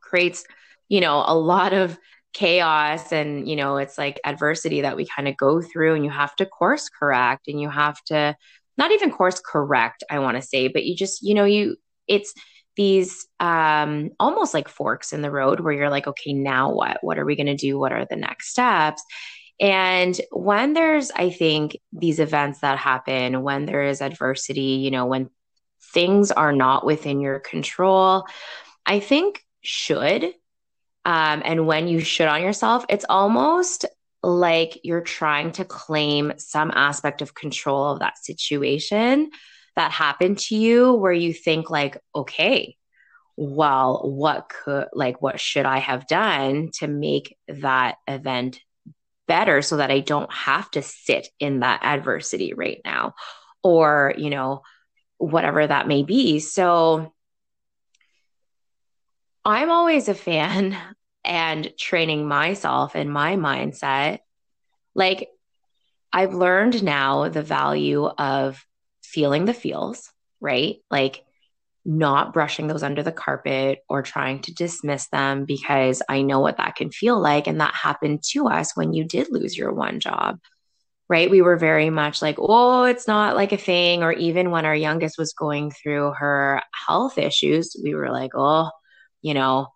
Creates, 0.00 0.44
you 0.88 1.00
know, 1.00 1.24
a 1.26 1.34
lot 1.34 1.72
of 1.72 1.98
chaos 2.32 3.12
and, 3.12 3.48
you 3.48 3.56
know, 3.56 3.78
it's 3.78 3.98
like 3.98 4.20
adversity 4.24 4.82
that 4.82 4.96
we 4.96 5.06
kind 5.06 5.26
of 5.26 5.36
go 5.36 5.60
through 5.60 5.94
and 5.94 6.04
you 6.04 6.10
have 6.10 6.36
to 6.36 6.46
course 6.46 6.88
correct 6.88 7.48
and 7.48 7.60
you 7.60 7.70
have 7.70 8.00
to 8.04 8.36
not 8.76 8.92
even 8.92 9.10
course 9.10 9.40
correct, 9.44 10.04
I 10.08 10.20
want 10.20 10.36
to 10.36 10.42
say, 10.42 10.68
but 10.68 10.84
you 10.84 10.94
just, 10.94 11.22
you 11.22 11.34
know, 11.34 11.44
you 11.44 11.76
it's 12.06 12.32
these 12.78 13.26
um 13.40 14.10
almost 14.18 14.54
like 14.54 14.68
forks 14.68 15.12
in 15.12 15.20
the 15.20 15.30
road 15.30 15.60
where 15.60 15.74
you're 15.74 15.90
like, 15.90 16.06
okay, 16.06 16.32
now 16.32 16.72
what? 16.72 16.98
What 17.02 17.18
are 17.18 17.26
we 17.26 17.36
going 17.36 17.46
to 17.46 17.56
do? 17.56 17.78
What 17.78 17.92
are 17.92 18.06
the 18.08 18.16
next 18.16 18.50
steps? 18.50 19.02
And 19.60 20.18
when 20.30 20.72
there's, 20.72 21.10
I 21.10 21.30
think, 21.30 21.76
these 21.92 22.20
events 22.20 22.60
that 22.60 22.78
happen, 22.78 23.42
when 23.42 23.66
there 23.66 23.82
is 23.82 24.00
adversity, 24.00 24.78
you 24.84 24.92
know, 24.92 25.06
when 25.06 25.30
things 25.92 26.30
are 26.30 26.52
not 26.52 26.86
within 26.86 27.20
your 27.20 27.40
control, 27.40 28.24
I 28.86 29.00
think 29.00 29.42
should. 29.60 30.24
Um, 31.04 31.42
and 31.44 31.66
when 31.66 31.88
you 31.88 32.00
should 32.00 32.28
on 32.28 32.42
yourself, 32.42 32.84
it's 32.88 33.06
almost 33.08 33.84
like 34.22 34.78
you're 34.84 35.00
trying 35.00 35.50
to 35.52 35.64
claim 35.64 36.34
some 36.36 36.70
aspect 36.72 37.22
of 37.22 37.34
control 37.34 37.90
of 37.90 37.98
that 37.98 38.18
situation 38.18 39.30
that 39.78 39.92
happened 39.92 40.38
to 40.38 40.56
you 40.56 40.92
where 40.92 41.12
you 41.12 41.32
think 41.32 41.70
like 41.70 41.98
okay 42.14 42.76
well 43.36 44.02
what 44.04 44.48
could 44.48 44.86
like 44.92 45.22
what 45.22 45.40
should 45.40 45.64
i 45.64 45.78
have 45.78 46.06
done 46.06 46.70
to 46.72 46.86
make 46.86 47.36
that 47.48 47.96
event 48.06 48.60
better 49.28 49.62
so 49.62 49.76
that 49.76 49.92
I 49.92 50.00
don't 50.00 50.32
have 50.32 50.68
to 50.72 50.82
sit 50.82 51.28
in 51.38 51.60
that 51.60 51.84
adversity 51.84 52.54
right 52.54 52.80
now 52.84 53.14
or, 53.62 54.14
you 54.16 54.30
know, 54.30 54.62
whatever 55.18 55.64
that 55.64 55.86
may 55.86 56.02
be. 56.02 56.40
So 56.40 57.12
I'm 59.44 59.70
always 59.70 60.08
a 60.08 60.14
fan 60.14 60.76
and 61.24 61.72
training 61.78 62.26
myself 62.26 62.96
in 62.96 63.08
my 63.10 63.36
mindset. 63.36 64.20
Like, 64.94 65.28
I've 66.10 66.32
learned 66.32 66.82
now 66.82 67.28
the 67.28 67.42
value 67.42 68.06
of 68.06 68.64
feeling 69.12 69.44
the 69.44 69.54
feels, 69.54 70.10
right? 70.40 70.76
Like, 70.90 71.24
not 71.84 72.34
brushing 72.34 72.66
those 72.66 72.82
under 72.82 73.02
the 73.02 73.12
carpet 73.12 73.78
or 73.88 74.02
trying 74.02 74.40
to 74.40 74.52
dismiss 74.52 75.06
them 75.08 75.46
because 75.46 76.02
I 76.06 76.20
know 76.20 76.40
what 76.40 76.58
that 76.58 76.76
can 76.76 76.90
feel 76.90 77.18
like. 77.18 77.46
And 77.46 77.62
that 77.62 77.74
happened 77.74 78.22
to 78.32 78.46
us 78.46 78.76
when 78.76 78.92
you 78.92 79.04
did 79.04 79.28
lose 79.30 79.56
your 79.56 79.72
one 79.72 79.98
job, 79.98 80.38
right? 81.08 81.30
We 81.30 81.40
were 81.40 81.56
very 81.56 81.88
much 81.88 82.20
like, 82.20 82.36
oh, 82.38 82.84
it's 82.84 83.08
not 83.08 83.36
like 83.36 83.52
a 83.52 83.56
thing. 83.56 84.02
Or 84.02 84.12
even 84.12 84.50
when 84.50 84.66
our 84.66 84.74
youngest 84.74 85.16
was 85.16 85.32
going 85.32 85.70
through 85.70 86.12
her 86.18 86.60
health 86.86 87.16
issues, 87.16 87.74
we 87.82 87.94
were 87.94 88.10
like, 88.10 88.32
oh, 88.34 88.70
you 89.22 89.32
know, 89.32 89.68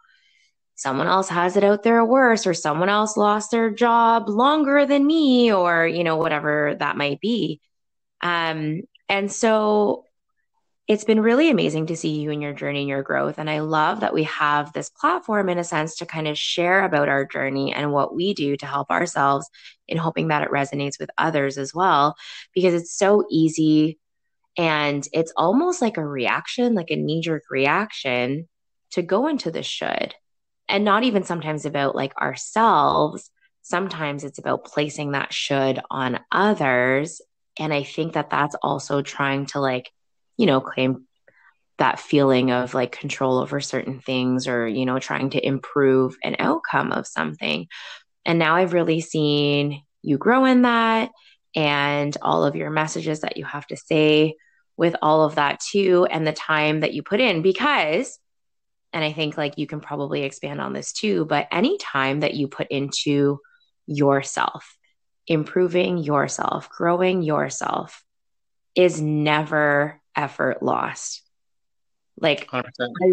someone 0.74 1.06
else 1.06 1.30
has 1.30 1.56
it 1.56 1.64
out 1.64 1.82
there 1.82 2.04
worse, 2.04 2.46
or 2.46 2.52
someone 2.52 2.90
else 2.90 3.16
lost 3.16 3.52
their 3.52 3.70
job 3.70 4.28
longer 4.28 4.84
than 4.84 5.06
me, 5.06 5.50
or, 5.50 5.86
you 5.86 6.04
know, 6.04 6.16
whatever 6.18 6.76
that 6.78 6.98
might 6.98 7.20
be. 7.20 7.60
Um, 8.20 8.82
and 9.12 9.30
so 9.30 10.06
it's 10.88 11.04
been 11.04 11.20
really 11.20 11.50
amazing 11.50 11.86
to 11.86 11.96
see 11.96 12.20
you 12.20 12.30
and 12.30 12.40
your 12.40 12.54
journey 12.54 12.80
and 12.80 12.88
your 12.88 13.02
growth. 13.02 13.38
And 13.38 13.48
I 13.48 13.60
love 13.60 14.00
that 14.00 14.14
we 14.14 14.24
have 14.24 14.72
this 14.72 14.88
platform 14.88 15.50
in 15.50 15.58
a 15.58 15.64
sense 15.64 15.96
to 15.96 16.06
kind 16.06 16.26
of 16.26 16.38
share 16.38 16.82
about 16.82 17.10
our 17.10 17.26
journey 17.26 17.74
and 17.74 17.92
what 17.92 18.14
we 18.14 18.32
do 18.32 18.56
to 18.56 18.66
help 18.66 18.90
ourselves 18.90 19.48
in 19.86 19.98
hoping 19.98 20.28
that 20.28 20.42
it 20.42 20.50
resonates 20.50 20.98
with 20.98 21.10
others 21.18 21.58
as 21.58 21.74
well, 21.74 22.16
because 22.54 22.72
it's 22.72 22.96
so 22.96 23.24
easy 23.30 23.98
and 24.56 25.06
it's 25.12 25.32
almost 25.36 25.82
like 25.82 25.98
a 25.98 26.06
reaction, 26.06 26.74
like 26.74 26.90
a 26.90 26.96
knee 26.96 27.20
jerk 27.20 27.44
reaction 27.50 28.48
to 28.92 29.02
go 29.02 29.28
into 29.28 29.50
the 29.50 29.62
should. 29.62 30.14
And 30.68 30.84
not 30.84 31.04
even 31.04 31.22
sometimes 31.22 31.66
about 31.66 31.94
like 31.94 32.16
ourselves. 32.16 33.30
Sometimes 33.60 34.24
it's 34.24 34.38
about 34.38 34.64
placing 34.64 35.12
that 35.12 35.34
should 35.34 35.80
on 35.90 36.20
others. 36.32 37.20
And 37.58 37.72
I 37.72 37.82
think 37.82 38.14
that 38.14 38.30
that's 38.30 38.56
also 38.62 39.02
trying 39.02 39.46
to 39.46 39.60
like 39.60 39.90
you 40.36 40.46
know, 40.46 40.60
claim 40.60 41.06
that 41.78 42.00
feeling 42.00 42.50
of 42.50 42.74
like 42.74 42.92
control 42.92 43.38
over 43.38 43.60
certain 43.60 44.00
things 44.00 44.46
or, 44.46 44.66
you 44.66 44.86
know, 44.86 44.98
trying 44.98 45.30
to 45.30 45.46
improve 45.46 46.16
an 46.22 46.36
outcome 46.38 46.92
of 46.92 47.06
something. 47.06 47.66
And 48.24 48.38
now 48.38 48.56
I've 48.56 48.72
really 48.72 49.00
seen 49.00 49.82
you 50.02 50.18
grow 50.18 50.44
in 50.44 50.62
that 50.62 51.10
and 51.54 52.16
all 52.22 52.44
of 52.44 52.56
your 52.56 52.70
messages 52.70 53.20
that 53.20 53.36
you 53.36 53.44
have 53.44 53.66
to 53.68 53.76
say 53.76 54.34
with 54.76 54.96
all 55.02 55.24
of 55.24 55.34
that 55.34 55.60
too, 55.60 56.06
and 56.10 56.26
the 56.26 56.32
time 56.32 56.80
that 56.80 56.94
you 56.94 57.02
put 57.02 57.20
in 57.20 57.42
because 57.42 58.18
and 58.94 59.04
I 59.04 59.12
think 59.12 59.38
like 59.38 59.56
you 59.56 59.66
can 59.66 59.80
probably 59.80 60.22
expand 60.22 60.60
on 60.60 60.72
this 60.72 60.92
too, 60.92 61.24
but 61.24 61.46
any 61.50 61.78
time 61.78 62.20
that 62.20 62.34
you 62.34 62.48
put 62.48 62.68
into 62.68 63.38
yourself, 63.86 64.76
improving 65.26 65.98
yourself, 65.98 66.68
growing 66.70 67.22
yourself 67.22 68.02
is 68.74 69.00
never 69.00 70.00
effort 70.16 70.62
lost. 70.62 71.22
Like 72.18 72.48
I, 72.52 73.12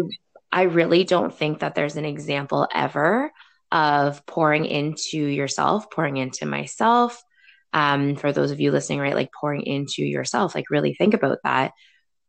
I 0.52 0.62
really 0.62 1.04
don't 1.04 1.34
think 1.34 1.60
that 1.60 1.74
there's 1.74 1.96
an 1.96 2.04
example 2.04 2.68
ever 2.74 3.30
of 3.72 4.24
pouring 4.26 4.64
into 4.66 5.18
yourself, 5.18 5.90
pouring 5.90 6.16
into 6.16 6.46
myself. 6.46 7.22
Um, 7.72 8.16
for 8.16 8.32
those 8.32 8.50
of 8.50 8.60
you 8.60 8.72
listening, 8.72 8.98
right, 8.98 9.14
like 9.14 9.30
pouring 9.32 9.62
into 9.62 10.02
yourself, 10.02 10.54
like 10.54 10.70
really 10.70 10.94
think 10.94 11.14
about 11.14 11.38
that, 11.44 11.72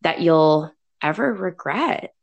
that 0.02 0.22
you'll 0.22 0.72
ever 1.02 1.34
regret. 1.34 2.14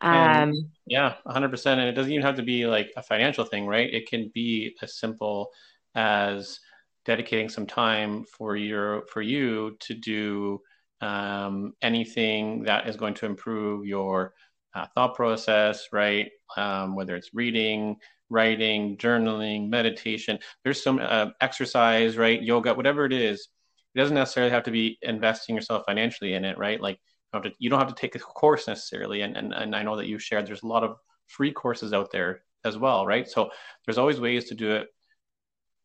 Um, 0.00 0.14
and 0.14 0.54
yeah, 0.86 1.14
100%. 1.26 1.66
And 1.66 1.88
it 1.88 1.92
doesn't 1.92 2.12
even 2.12 2.24
have 2.24 2.36
to 2.36 2.42
be 2.42 2.66
like 2.66 2.92
a 2.96 3.02
financial 3.02 3.44
thing, 3.44 3.66
right? 3.66 3.92
It 3.92 4.08
can 4.08 4.30
be 4.32 4.76
as 4.82 4.98
simple 4.98 5.50
as 5.94 6.58
dedicating 7.04 7.48
some 7.48 7.66
time 7.66 8.24
for 8.36 8.56
your 8.56 9.04
for 9.12 9.22
you 9.22 9.76
to 9.80 9.94
do 9.94 10.60
um, 11.00 11.72
anything 11.82 12.62
that 12.62 12.88
is 12.88 12.96
going 12.96 13.14
to 13.14 13.26
improve 13.26 13.84
your 13.84 14.32
uh, 14.74 14.86
thought 14.94 15.14
process, 15.14 15.88
right? 15.92 16.30
Um, 16.56 16.94
whether 16.94 17.16
it's 17.16 17.34
reading, 17.34 17.96
writing, 18.30 18.96
journaling, 18.96 19.68
meditation, 19.68 20.38
there's 20.64 20.82
some 20.82 21.00
uh, 21.02 21.26
exercise, 21.40 22.16
right? 22.16 22.40
Yoga, 22.42 22.72
whatever 22.74 23.04
it 23.04 23.12
is. 23.12 23.48
It 23.94 23.98
doesn't 23.98 24.14
necessarily 24.14 24.52
have 24.52 24.62
to 24.64 24.70
be 24.70 24.98
investing 25.02 25.54
yourself 25.54 25.82
financially 25.86 26.34
in 26.34 26.44
it, 26.44 26.56
right? 26.56 26.80
Like 26.80 26.96
you 26.96 27.32
don't 27.32 27.44
have 27.44 27.52
to, 27.52 27.56
you 27.58 27.68
don't 27.68 27.78
have 27.80 27.94
to 27.94 28.00
take 28.00 28.14
a 28.14 28.18
course 28.18 28.66
necessarily. 28.68 29.22
And, 29.22 29.36
and, 29.36 29.52
and 29.52 29.76
I 29.76 29.82
know 29.82 29.96
that 29.96 30.06
you've 30.06 30.22
shared 30.22 30.46
there's 30.46 30.62
a 30.62 30.68
lot 30.68 30.84
of 30.84 30.96
free 31.26 31.52
courses 31.52 31.92
out 31.92 32.10
there 32.10 32.42
as 32.64 32.78
well, 32.78 33.04
right? 33.04 33.28
So 33.28 33.50
there's 33.84 33.98
always 33.98 34.20
ways 34.20 34.46
to 34.46 34.54
do 34.54 34.70
it 34.70 34.88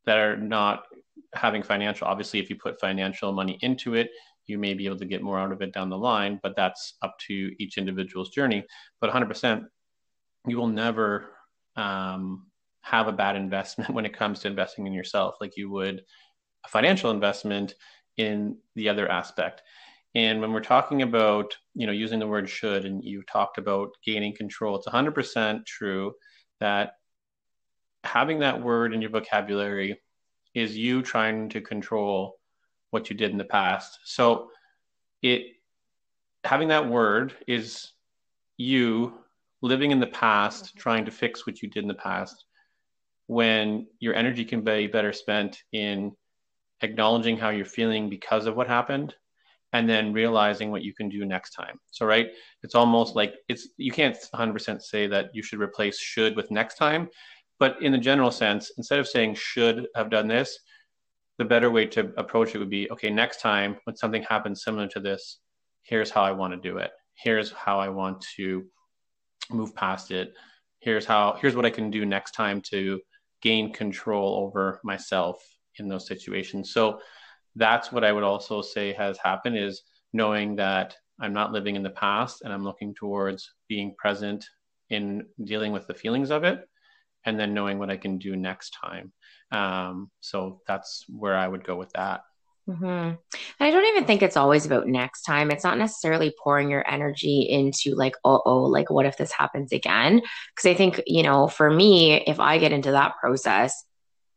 that 0.07 0.17
are 0.17 0.35
not 0.35 0.85
having 1.35 1.61
financial. 1.61 2.07
Obviously, 2.07 2.39
if 2.39 2.49
you 2.49 2.55
put 2.55 2.79
financial 2.79 3.31
money 3.31 3.59
into 3.61 3.93
it, 3.93 4.09
you 4.47 4.57
may 4.57 4.73
be 4.73 4.87
able 4.87 4.97
to 4.97 5.05
get 5.05 5.21
more 5.21 5.37
out 5.37 5.51
of 5.51 5.61
it 5.61 5.73
down 5.73 5.89
the 5.89 5.97
line, 5.97 6.39
but 6.41 6.55
that's 6.55 6.95
up 7.03 7.15
to 7.27 7.53
each 7.59 7.77
individual's 7.77 8.29
journey. 8.29 8.65
But 8.99 9.11
100%, 9.11 9.65
you 10.47 10.57
will 10.57 10.67
never 10.67 11.33
um, 11.75 12.47
have 12.81 13.07
a 13.07 13.11
bad 13.11 13.35
investment 13.35 13.89
when 13.93 14.05
it 14.05 14.17
comes 14.17 14.39
to 14.39 14.47
investing 14.47 14.87
in 14.87 14.93
yourself, 14.93 15.35
like 15.39 15.55
you 15.55 15.69
would 15.69 16.03
a 16.65 16.69
financial 16.69 17.11
investment 17.11 17.75
in 18.17 18.57
the 18.75 18.89
other 18.89 19.07
aspect. 19.07 19.61
And 20.15 20.41
when 20.41 20.51
we're 20.51 20.61
talking 20.61 21.03
about 21.03 21.53
you 21.77 21.85
know, 21.85 21.93
using 21.93 22.17
the 22.17 22.27
word 22.27 22.49
should, 22.49 22.85
and 22.85 23.03
you 23.03 23.21
talked 23.31 23.59
about 23.59 23.89
gaining 24.03 24.35
control. 24.35 24.75
It's 24.75 24.87
100% 24.87 25.63
true 25.67 26.13
that 26.59 26.93
having 28.07 28.39
that 28.39 28.61
word 28.61 28.93
in 28.93 29.01
your 29.01 29.11
vocabulary 29.11 30.01
is 30.53 30.77
you 30.77 31.01
trying 31.01 31.49
to 31.49 31.61
control 31.61 32.39
what 32.91 33.09
you 33.09 33.15
did 33.15 33.31
in 33.31 33.37
the 33.37 33.43
past. 33.43 33.99
So 34.05 34.49
it 35.21 35.43
having 36.43 36.69
that 36.69 36.87
word 36.89 37.35
is 37.47 37.91
you 38.55 39.13
living 39.61 39.91
in 39.91 39.99
the 39.99 40.07
past, 40.07 40.65
mm-hmm. 40.65 40.79
trying 40.79 41.05
to 41.05 41.11
fix 41.11 41.45
what 41.45 41.61
you 41.61 41.69
did 41.69 41.83
in 41.83 41.87
the 41.87 41.93
past, 41.93 42.45
when 43.27 43.87
your 43.99 44.15
energy 44.15 44.45
can 44.45 44.61
be 44.61 44.87
better 44.87 45.13
spent 45.13 45.63
in 45.73 46.13
acknowledging 46.81 47.37
how 47.37 47.49
you're 47.49 47.65
feeling 47.65 48.09
because 48.09 48.45
of 48.45 48.55
what 48.55 48.67
happened 48.67 49.13
and 49.73 49.89
then 49.89 50.13
realizing 50.13 50.71
what 50.71 50.81
you 50.81 50.93
can 50.93 51.09
do 51.09 51.25
next 51.25 51.51
time. 51.51 51.77
So, 51.91 52.05
right, 52.05 52.29
it's 52.63 52.75
almost 52.75 53.15
like 53.15 53.35
it's 53.49 53.67
you 53.77 53.91
can't 53.91 54.17
100% 54.33 54.81
say 54.81 55.07
that 55.07 55.35
you 55.35 55.43
should 55.43 55.59
replace 55.59 55.99
should 55.99 56.35
with 56.35 56.51
next 56.51 56.75
time, 56.75 57.09
but 57.59 57.81
in 57.81 57.91
the 57.91 57.97
general 57.97 58.31
sense, 58.31 58.71
instead 58.77 58.99
of 58.99 59.07
saying 59.07 59.35
should 59.35 59.87
have 59.95 60.09
done 60.09 60.27
this, 60.27 60.59
the 61.37 61.45
better 61.45 61.69
way 61.69 61.85
to 61.85 62.11
approach 62.17 62.55
it 62.55 62.59
would 62.59 62.69
be 62.69 62.89
okay, 62.91 63.09
next 63.09 63.41
time 63.41 63.77
when 63.83 63.95
something 63.95 64.23
happens 64.23 64.63
similar 64.63 64.87
to 64.87 64.99
this, 64.99 65.39
here's 65.83 66.09
how 66.09 66.23
I 66.23 66.31
want 66.31 66.53
to 66.53 66.69
do 66.69 66.77
it. 66.77 66.91
Here's 67.15 67.51
how 67.51 67.79
I 67.79 67.89
want 67.89 68.25
to 68.37 68.65
move 69.51 69.75
past 69.75 70.11
it. 70.11 70.33
Here's 70.79 71.05
how 71.05 71.37
here's 71.39 71.55
what 71.55 71.65
I 71.65 71.69
can 71.69 71.89
do 71.89 72.05
next 72.05 72.31
time 72.31 72.61
to 72.69 72.99
gain 73.41 73.71
control 73.71 74.35
over 74.35 74.79
myself 74.83 75.37
in 75.79 75.87
those 75.87 76.07
situations. 76.07 76.71
So 76.71 76.99
that's 77.55 77.91
what 77.91 78.03
I 78.03 78.11
would 78.11 78.23
also 78.23 78.61
say 78.61 78.93
has 78.93 79.17
happened 79.23 79.57
is 79.57 79.83
knowing 80.13 80.55
that 80.55 80.95
I'm 81.19 81.33
not 81.33 81.51
living 81.51 81.75
in 81.75 81.83
the 81.83 81.89
past 81.89 82.41
and 82.43 82.53
I'm 82.53 82.63
looking 82.63 82.93
towards 82.93 83.51
being 83.67 83.95
present 83.97 84.45
in 84.89 85.25
dealing 85.43 85.71
with 85.71 85.87
the 85.87 85.93
feelings 85.93 86.31
of 86.31 86.43
it 86.43 86.67
and 87.27 87.37
then 87.37 87.53
knowing 87.53 87.77
what 87.77 87.91
I 87.91 87.97
can 87.97 88.17
do 88.17 88.35
next 88.37 88.75
time. 88.81 89.11
Um, 89.51 90.09
so 90.21 90.61
that's 90.65 91.03
where 91.09 91.35
I 91.35 91.47
would 91.47 91.65
go 91.65 91.75
with 91.75 91.91
that. 91.91 92.21
Mm-hmm. 92.69 93.15
I 93.59 93.71
don't 93.71 93.85
even 93.85 94.05
think 94.05 94.21
it's 94.21 94.37
always 94.37 94.65
about 94.65 94.87
next 94.87 95.23
time. 95.23 95.51
It's 95.51 95.63
not 95.63 95.77
necessarily 95.77 96.33
pouring 96.41 96.71
your 96.71 96.89
energy 96.89 97.41
into 97.41 97.95
like, 97.95 98.15
oh, 98.23 98.41
oh, 98.45 98.63
like 98.63 98.89
what 98.89 99.05
if 99.05 99.17
this 99.17 99.31
happens 99.31 99.73
again? 99.73 100.21
Because 100.55 100.69
I 100.69 100.73
think, 100.73 101.01
you 101.05 101.21
know, 101.21 101.47
for 101.47 101.69
me, 101.69 102.13
if 102.13 102.39
I 102.39 102.57
get 102.59 102.71
into 102.71 102.91
that 102.91 103.15
process, 103.19 103.83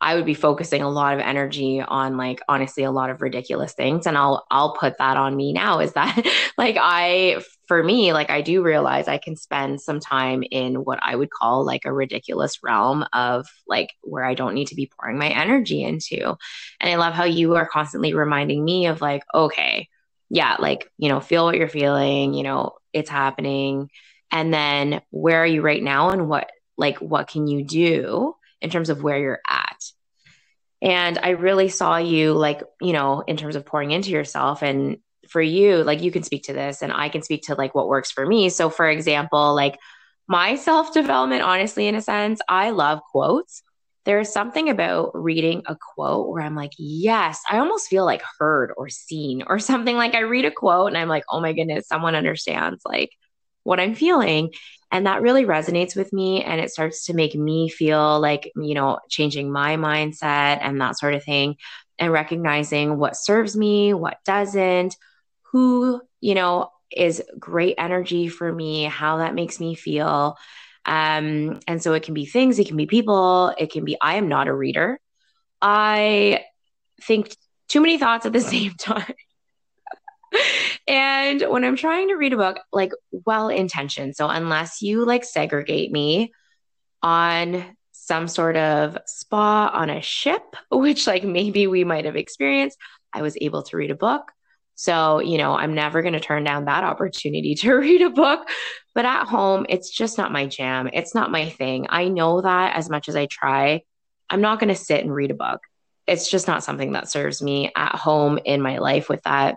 I 0.01 0.15
would 0.15 0.25
be 0.25 0.35
focusing 0.35 0.83
a 0.83 0.89
lot 0.89 1.15
of 1.15 1.21
energy 1.21 1.81
on 1.81 2.17
like 2.17 2.41
honestly 2.49 2.85
a 2.85 2.91
lot 2.91 3.11
of 3.11 3.21
ridiculous 3.21 3.75
things 3.75 4.07
and 4.07 4.17
I'll 4.17 4.47
I'll 4.51 4.75
put 4.75 4.99
that 4.99 5.17
on 5.17 5.37
me 5.37 5.53
now 5.53 5.81
is 5.81 5.93
that 5.93 6.27
like 6.59 6.77
I 6.81 7.43
for 7.67 7.83
me 7.83 8.13
like 8.13 8.31
I 8.31 8.41
do 8.41 8.63
realize 8.63 9.09
I 9.09 9.19
can 9.19 9.37
spend 9.37 9.81
some 9.81 10.01
time 10.01 10.43
in 10.51 10.77
what 10.85 10.99
I 11.03 11.15
would 11.15 11.31
call 11.31 11.65
like 11.65 11.85
a 11.85 11.93
ridiculous 11.93 12.63
realm 12.63 13.05
of 13.13 13.47
like 13.67 13.91
where 14.03 14.25
I 14.25 14.35
don't 14.35 14.55
need 14.55 14.69
to 14.69 14.75
be 14.75 14.91
pouring 14.99 15.19
my 15.19 15.29
energy 15.29 15.83
into. 15.83 16.37
And 16.81 16.91
I 16.91 16.97
love 16.97 17.15
how 17.15 17.25
you 17.25 17.57
are 17.57 17.69
constantly 17.69 18.15
reminding 18.15 18.65
me 18.65 18.87
of 18.87 19.01
like 19.01 19.23
okay, 19.35 19.89
yeah, 20.31 20.57
like, 20.59 20.91
you 20.97 21.09
know, 21.09 21.21
feel 21.21 21.45
what 21.45 21.57
you're 21.57 21.69
feeling, 21.69 22.35
you 22.35 22.45
know, 22.45 22.77
it's 22.93 23.11
happening 23.11 23.91
and 24.31 24.55
then 24.55 25.03
where 25.11 25.43
are 25.43 25.47
you 25.47 25.61
right 25.61 25.83
now 25.83 26.11
and 26.11 26.29
what 26.29 26.51
like 26.77 26.99
what 26.99 27.29
can 27.29 27.47
you 27.47 27.65
do 27.65 28.35
in 28.61 28.71
terms 28.71 28.91
of 28.91 29.03
where 29.03 29.19
you're 29.19 29.41
at. 29.49 29.60
And 30.83 31.19
I 31.19 31.31
really 31.31 31.69
saw 31.69 31.97
you 31.99 32.33
like, 32.33 32.63
you 32.81 32.93
know, 32.93 33.23
in 33.27 33.37
terms 33.37 33.57
of 33.57 33.67
pouring 33.67 33.91
into 33.91 34.11
yourself 34.11 34.63
and 34.63 34.99
for 35.29 35.43
you, 35.43 35.85
like 35.85 36.03
you 36.03 36.11
can 36.11 36.23
speak 36.23 36.45
to 36.45 36.53
this 36.53 36.83
and 36.83 36.93
I 36.93 37.09
can 37.09 37.23
speak 37.23 37.43
to 37.45 37.55
like 37.55 37.75
what 37.75 37.89
works 37.89 38.11
for 38.11 38.27
me. 38.27 38.49
So 38.49 38.71
for 38.71 38.89
example, 38.89 39.55
like 39.55 39.79
my 40.27 40.57
self-development 40.57 41.43
honestly 41.43 41.87
in 41.87 41.95
a 41.95 42.01
sense, 42.01 42.41
I 42.49 42.71
love 42.71 43.01
quotes. 43.11 43.63
There's 44.07 44.33
something 44.33 44.71
about 44.71 45.11
reading 45.15 45.63
a 45.67 45.77
quote 45.95 46.31
where 46.31 46.43
I'm 46.43 46.57
like, 46.57 46.73
yes, 46.79 47.43
I 47.51 47.59
almost 47.59 47.89
feel 47.89 48.07
like 48.07 48.23
heard 48.39 48.73
or 48.77 48.89
seen 48.89 49.43
or 49.47 49.59
something 49.59 49.97
like 49.97 50.15
I 50.15 50.21
read 50.21 50.47
a 50.47 50.51
quote 50.51 50.89
and 50.89 50.97
I'm 50.97 51.09
like, 51.09 51.25
oh 51.31 51.41
my 51.41 51.53
goodness, 51.53 51.87
someone 51.87 52.15
understands 52.15 52.81
like 52.87 53.11
what 53.63 53.81
I'm 53.81 53.95
feeling. 53.95 54.53
And 54.93 55.07
that 55.07 55.23
really 55.23 55.45
resonates 55.45 55.95
with 55.95 56.13
me. 56.13 56.43
And 56.43 56.61
it 56.61 56.71
starts 56.71 57.07
to 57.07 57.15
make 57.15 57.35
me 57.35 57.69
feel 57.69 58.19
like, 58.21 58.51
you 58.57 58.75
know, 58.75 58.99
changing 59.09 59.53
my 59.53 59.77
mindset 59.77 60.59
and 60.61 60.81
that 60.81 60.99
sort 60.99 61.15
of 61.15 61.25
thing, 61.25 61.57
and 61.99 62.13
recognizing 62.13 62.97
what 62.97 63.17
serves 63.17 63.57
me, 63.57 63.93
what 63.93 64.19
doesn't, 64.25 64.97
who, 65.53 66.01
you 66.21 66.35
know, 66.35 66.71
is 66.91 67.23
great 67.39 67.77
energy 67.79 68.29
for 68.29 68.53
me, 68.53 68.85
how 68.85 69.19
that 69.19 69.35
makes 69.35 69.61
me 69.61 69.75
feel. 69.75 70.37
Um, 70.87 71.61
and 71.69 71.83
so 71.83 71.93
it 71.93 72.03
can 72.03 72.15
be 72.15 72.25
things, 72.25 72.59
it 72.59 72.67
can 72.67 72.77
be 72.77 72.87
people, 72.87 73.55
it 73.59 73.71
can 73.71 73.85
be, 73.85 73.97
I 74.01 74.15
am 74.17 74.29
not 74.29 74.49
a 74.49 74.55
reader. 74.55 74.99
I 75.61 76.45
think 77.03 77.37
too 77.69 77.81
many 77.81 77.99
thoughts 77.99 78.27
at 78.27 78.33
the 78.33 78.41
same 78.55 78.73
time 78.75 79.15
and 80.87 81.43
when 81.43 81.65
I'm 81.65 81.77
trying 81.77 82.09
to 82.09 82.15
read 82.15 82.33
a 82.33 82.37
book, 82.37 82.59
like 82.73 82.93
well 83.11 83.49
intentioned, 83.49 84.17
so 84.17 84.29
unless 84.29 84.83
you 84.83 85.05
like 85.05 85.25
segregate 85.25 85.91
me 85.91 86.33
on 87.03 87.65
some 87.93 88.29
sort 88.29 88.57
of 88.57 88.99
spa 89.07 89.71
on 89.73 89.91
a 89.91 90.03
ship, 90.03 90.57
which 90.71 91.07
like 91.07 91.25
maybe 91.25 91.67
we 91.67 91.85
might 91.85 92.05
have 92.05 92.17
experienced, 92.17 92.79
I 93.13 93.23
was 93.23 93.37
able 93.41 93.63
to 93.65 93.77
read 93.77 93.91
a 93.91 93.97
book. 93.97 94.33
So, 94.75 95.19
you 95.21 95.37
know, 95.37 95.55
I'm 95.55 95.75
never 95.75 96.01
going 96.01 96.15
to 96.15 96.21
turn 96.21 96.43
down 96.43 96.65
that 96.65 96.85
opportunity 96.85 97.55
to 97.57 97.75
read 97.75 98.03
a 98.03 98.11
book. 98.11 98.49
But 98.95 99.05
at 99.05 99.27
home, 99.27 99.67
it's 99.69 99.91
just 99.91 100.19
not 100.19 100.33
my 100.33 100.47
jam. 100.47 100.89
It's 100.93 101.15
not 101.15 101.31
my 101.31 101.51
thing. 101.51 101.87
I 101.91 102.09
know 102.09 102.41
that 102.41 102.77
as 102.77 102.91
much 102.91 103.09
as 103.09 103.15
I 103.15 103.27
try, 103.27 103.83
I'm 104.29 104.41
not 104.41 104.59
going 104.59 104.69
to 104.69 104.75
sit 104.75 105.05
and 105.05 105.15
read 105.15 105.31
a 105.31 105.35
book. 105.35 105.61
It's 106.07 106.31
just 106.31 106.49
not 106.49 106.65
something 106.65 106.93
that 106.93 107.09
serves 107.09 107.43
me 107.43 107.71
at 107.77 107.95
home 107.95 108.39
in 108.45 108.63
my 108.63 108.79
life 108.79 109.09
with 109.09 109.23
that 109.23 109.57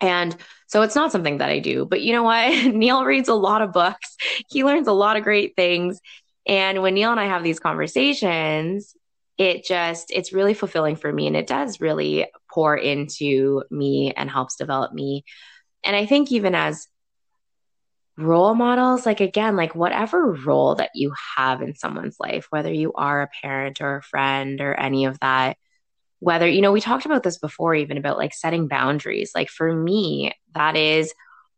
and 0.00 0.36
so 0.66 0.82
it's 0.82 0.94
not 0.94 1.12
something 1.12 1.38
that 1.38 1.48
I 1.48 1.58
do. 1.58 1.86
But 1.86 2.02
you 2.02 2.12
know 2.12 2.22
what? 2.22 2.66
Neil 2.74 3.04
reads 3.04 3.28
a 3.28 3.34
lot 3.34 3.62
of 3.62 3.72
books, 3.72 4.16
he 4.48 4.64
learns 4.64 4.88
a 4.88 4.92
lot 4.92 5.16
of 5.16 5.24
great 5.24 5.56
things. 5.56 6.00
And 6.46 6.80
when 6.82 6.94
Neil 6.94 7.10
and 7.10 7.20
I 7.20 7.26
have 7.26 7.42
these 7.42 7.60
conversations, 7.60 8.94
it 9.36 9.64
just, 9.64 10.10
it's 10.10 10.32
really 10.32 10.54
fulfilling 10.54 10.96
for 10.96 11.12
me. 11.12 11.26
And 11.26 11.36
it 11.36 11.46
does 11.46 11.80
really 11.80 12.26
pour 12.50 12.76
into 12.76 13.62
me 13.70 14.12
and 14.16 14.30
helps 14.30 14.56
develop 14.56 14.92
me. 14.92 15.24
And 15.84 15.94
I 15.94 16.06
think 16.06 16.32
even 16.32 16.54
as 16.54 16.88
role 18.16 18.54
models, 18.54 19.06
like 19.06 19.20
again, 19.20 19.56
like 19.56 19.74
whatever 19.74 20.32
role 20.32 20.74
that 20.74 20.90
you 20.94 21.12
have 21.36 21.62
in 21.62 21.74
someone's 21.74 22.16
life, 22.18 22.48
whether 22.50 22.72
you 22.72 22.92
are 22.94 23.22
a 23.22 23.28
parent 23.42 23.80
or 23.80 23.96
a 23.96 24.02
friend 24.02 24.60
or 24.60 24.74
any 24.74 25.04
of 25.04 25.20
that, 25.20 25.56
whether 26.20 26.48
you 26.48 26.60
know 26.60 26.72
we 26.72 26.80
talked 26.80 27.06
about 27.06 27.22
this 27.22 27.38
before 27.38 27.74
even 27.74 27.96
about 27.96 28.18
like 28.18 28.34
setting 28.34 28.68
boundaries. 28.68 29.32
Like 29.34 29.48
for 29.48 29.74
me 29.74 30.32
that 30.54 30.76
is 30.76 31.12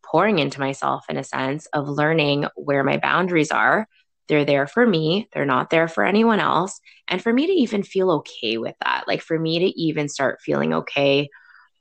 pouring 0.05 0.39
into 0.39 0.61
myself 0.61 1.05
in 1.09 1.17
a 1.17 1.25
sense 1.25 1.67
of 1.67 1.89
learning 1.89 2.47
where 2.57 2.85
my 2.85 2.97
boundaries 2.97 3.51
are. 3.51 3.89
They're 4.29 4.45
there 4.45 4.67
for 4.67 4.87
me. 4.87 5.29
They're 5.33 5.45
not 5.45 5.71
there 5.71 5.89
for 5.89 6.05
anyone 6.05 6.41
else. 6.41 6.81
And 7.09 7.21
for 7.23 7.33
me 7.33 7.47
to 7.47 7.53
even 7.53 7.83
feel 7.83 8.11
okay 8.13 8.59
with 8.59 8.77
that 8.85 9.05
like 9.07 9.23
for 9.23 9.39
me 9.39 9.61
to 9.61 9.81
even 9.81 10.09
start 10.09 10.41
feeling 10.41 10.75
okay 10.75 11.29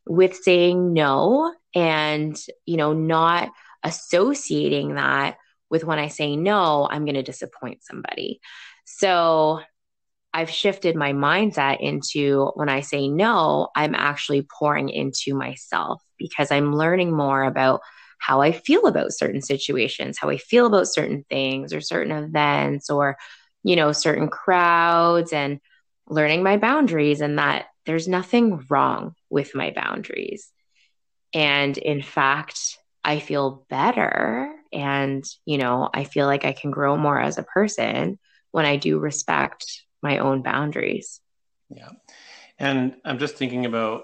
with 0.08 0.36
saying 0.36 0.94
no 0.94 1.54
and 1.76 2.36
you 2.66 2.78
know 2.78 2.94
not 2.94 3.52
associating 3.84 4.96
that 4.96 5.38
with 5.70 5.84
when 5.84 6.00
i 6.00 6.08
say 6.08 6.36
no 6.36 6.88
i'm 6.90 7.06
going 7.06 7.16
to 7.16 7.24
disappoint 7.24 7.84
somebody. 7.84 8.42
So 8.86 9.62
I've 10.34 10.50
shifted 10.50 10.96
my 10.96 11.14
mindset 11.14 11.80
into 11.80 12.52
when 12.56 12.70
I 12.70 12.82
say 12.82 13.08
no, 13.08 13.70
I'm 13.76 13.96
actually 13.96 14.44
pouring 14.44 14.90
into 14.90 15.34
myself 15.34 16.04
because 16.18 16.52
I'm 16.52 16.76
learning 16.76 17.12
more 17.12 17.44
about 17.44 17.82
how 18.20 18.42
I 18.42 18.52
feel 18.52 18.86
about 18.86 19.14
certain 19.14 19.42
situations, 19.42 20.18
how 20.20 20.30
I 20.30 20.38
feel 20.38 20.66
about 20.68 20.88
certain 20.88 21.26
things 21.30 21.74
or 21.74 21.82
certain 21.82 22.12
events 22.12 22.90
or, 22.90 23.18
you 23.64 23.76
know, 23.76 23.92
certain 23.92 24.28
crowds 24.28 25.34
and 25.34 25.60
learning 26.08 26.44
my 26.44 26.58
boundaries 26.58 27.22
and 27.22 27.40
that 27.40 27.68
there's 27.86 28.08
nothing 28.08 28.66
wrong 28.70 29.16
with 29.30 29.56
my 29.56 29.72
boundaries. 29.72 30.52
And 31.34 31.78
in 31.78 32.02
fact, 32.02 32.78
I 33.04 33.20
feel 33.20 33.66
better 33.70 34.54
and, 34.72 35.24
you 35.46 35.58
know, 35.58 35.90
I 35.92 36.04
feel 36.04 36.28
like 36.28 36.46
I 36.46 36.52
can 36.52 36.72
grow 36.72 36.98
more 36.98 37.20
as 37.20 37.38
a 37.38 37.44
person 37.44 38.20
when 38.52 38.66
I 38.66 38.76
do 38.76 39.00
respect 39.00 39.66
my 40.02 40.20
own 40.20 40.42
boundaries. 40.42 41.22
Yeah. 41.70 41.90
And 42.58 42.96
I'm 43.06 43.20
just 43.20 43.36
thinking 43.36 43.66
about, 43.66 44.04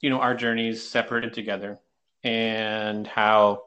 you 0.00 0.10
know, 0.10 0.20
our 0.20 0.34
journeys 0.34 0.88
separate 0.88 1.24
and 1.24 1.32
together 1.32 1.78
and 2.22 3.06
how 3.06 3.62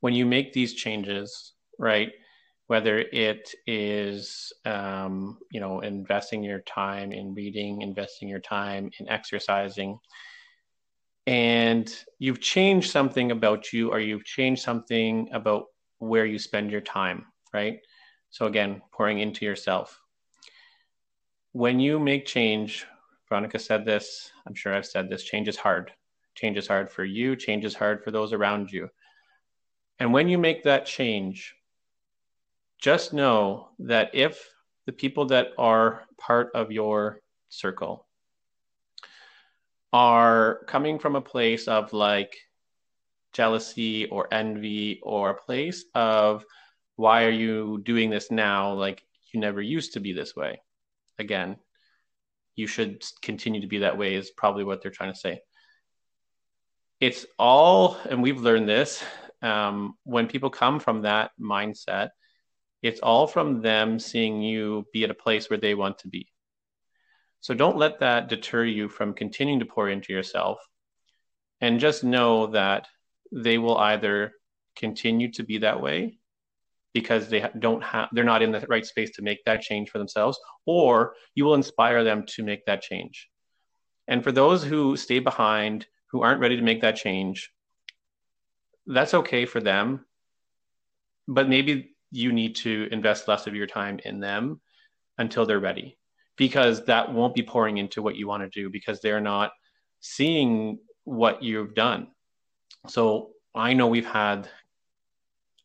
when 0.00 0.14
you 0.14 0.26
make 0.26 0.52
these 0.52 0.74
changes, 0.74 1.52
right, 1.78 2.12
whether 2.66 2.98
it 2.98 3.54
is, 3.66 4.52
um, 4.64 5.38
you 5.50 5.60
know, 5.60 5.80
investing 5.80 6.42
your 6.42 6.60
time 6.60 7.12
in 7.12 7.34
reading, 7.34 7.82
investing 7.82 8.28
your 8.28 8.40
time 8.40 8.90
in 8.98 9.08
exercising, 9.08 9.98
and 11.26 11.92
you've 12.18 12.40
changed 12.40 12.90
something 12.90 13.30
about 13.30 13.72
you 13.72 13.90
or 13.90 13.98
you've 13.98 14.24
changed 14.24 14.62
something 14.62 15.28
about 15.32 15.64
where 15.98 16.26
you 16.26 16.38
spend 16.38 16.70
your 16.70 16.80
time, 16.80 17.26
right? 17.52 17.78
So 18.30 18.46
again, 18.46 18.82
pouring 18.92 19.20
into 19.20 19.44
yourself. 19.44 19.98
When 21.56 21.80
you 21.80 21.98
make 21.98 22.26
change, 22.26 22.86
Veronica 23.30 23.58
said 23.58 23.86
this, 23.86 24.30
I'm 24.46 24.54
sure 24.54 24.74
I've 24.74 24.84
said 24.84 25.08
this, 25.08 25.22
change 25.22 25.48
is 25.48 25.56
hard. 25.56 25.90
Change 26.34 26.58
is 26.58 26.68
hard 26.68 26.90
for 26.90 27.02
you, 27.02 27.34
change 27.34 27.64
is 27.64 27.74
hard 27.74 28.04
for 28.04 28.10
those 28.10 28.34
around 28.34 28.70
you. 28.70 28.90
And 29.98 30.12
when 30.12 30.28
you 30.28 30.36
make 30.36 30.64
that 30.64 30.84
change, 30.84 31.54
just 32.78 33.14
know 33.14 33.70
that 33.78 34.10
if 34.12 34.46
the 34.84 34.92
people 34.92 35.24
that 35.28 35.52
are 35.56 36.02
part 36.18 36.50
of 36.54 36.70
your 36.70 37.22
circle 37.48 38.06
are 39.94 40.60
coming 40.66 40.98
from 40.98 41.16
a 41.16 41.22
place 41.22 41.68
of 41.68 41.94
like 41.94 42.36
jealousy 43.32 44.04
or 44.08 44.28
envy 44.30 45.00
or 45.02 45.30
a 45.30 45.42
place 45.42 45.86
of 45.94 46.44
why 46.96 47.24
are 47.24 47.30
you 47.30 47.80
doing 47.86 48.10
this 48.10 48.30
now 48.30 48.74
like 48.74 49.02
you 49.32 49.40
never 49.40 49.62
used 49.62 49.94
to 49.94 50.00
be 50.00 50.12
this 50.12 50.36
way 50.36 50.60
again 51.18 51.56
you 52.54 52.66
should 52.66 53.02
continue 53.22 53.60
to 53.60 53.66
be 53.66 53.78
that 53.78 53.98
way 53.98 54.14
is 54.14 54.30
probably 54.30 54.64
what 54.64 54.82
they're 54.82 54.90
trying 54.90 55.12
to 55.12 55.18
say 55.18 55.40
it's 57.00 57.26
all 57.38 57.98
and 58.08 58.22
we've 58.22 58.40
learned 58.40 58.68
this 58.68 59.02
um, 59.42 59.94
when 60.04 60.26
people 60.26 60.50
come 60.50 60.80
from 60.80 61.02
that 61.02 61.30
mindset 61.40 62.10
it's 62.82 63.00
all 63.00 63.26
from 63.26 63.62
them 63.62 63.98
seeing 63.98 64.42
you 64.42 64.86
be 64.92 65.04
at 65.04 65.10
a 65.10 65.14
place 65.14 65.50
where 65.50 65.58
they 65.58 65.74
want 65.74 65.98
to 65.98 66.08
be 66.08 66.28
so 67.46 67.54
don't 67.54 67.76
let 67.76 68.00
that 68.00 68.28
deter 68.28 68.64
you 68.64 68.88
from 68.88 69.14
continuing 69.14 69.60
to 69.60 69.66
pour 69.66 69.88
into 69.88 70.12
yourself. 70.12 70.58
And 71.60 71.78
just 71.78 72.02
know 72.02 72.48
that 72.48 72.88
they 73.30 73.56
will 73.56 73.78
either 73.78 74.32
continue 74.74 75.30
to 75.34 75.44
be 75.44 75.58
that 75.58 75.80
way 75.80 76.18
because 76.96 77.28
they 77.28 77.46
don't 77.58 77.84
have 77.84 78.08
they're 78.12 78.24
not 78.24 78.40
in 78.40 78.50
the 78.50 78.64
right 78.70 78.86
space 78.86 79.10
to 79.10 79.20
make 79.20 79.44
that 79.44 79.60
change 79.60 79.90
for 79.90 79.98
themselves 79.98 80.38
or 80.64 81.12
you 81.34 81.44
will 81.44 81.52
inspire 81.52 82.02
them 82.02 82.24
to 82.26 82.42
make 82.42 82.64
that 82.64 82.80
change. 82.80 83.28
And 84.08 84.24
for 84.24 84.32
those 84.32 84.64
who 84.64 84.96
stay 84.96 85.18
behind, 85.18 85.86
who 86.06 86.22
aren't 86.22 86.40
ready 86.40 86.56
to 86.56 86.62
make 86.62 86.80
that 86.80 86.96
change, 86.96 87.52
that's 88.86 89.12
okay 89.12 89.44
for 89.44 89.60
them. 89.60 90.06
But 91.28 91.50
maybe 91.50 91.94
you 92.12 92.32
need 92.32 92.56
to 92.64 92.88
invest 92.90 93.28
less 93.28 93.46
of 93.46 93.54
your 93.54 93.66
time 93.66 94.00
in 94.02 94.18
them 94.18 94.62
until 95.18 95.44
they're 95.44 95.60
ready 95.60 95.98
because 96.38 96.86
that 96.86 97.12
won't 97.12 97.34
be 97.34 97.42
pouring 97.42 97.76
into 97.76 98.00
what 98.00 98.16
you 98.16 98.26
want 98.26 98.42
to 98.42 98.48
do 98.48 98.70
because 98.70 99.02
they're 99.02 99.20
not 99.20 99.52
seeing 100.00 100.78
what 101.04 101.42
you've 101.42 101.74
done. 101.74 102.06
So 102.86 103.32
I 103.54 103.74
know 103.74 103.86
we've 103.86 104.06
had 104.06 104.48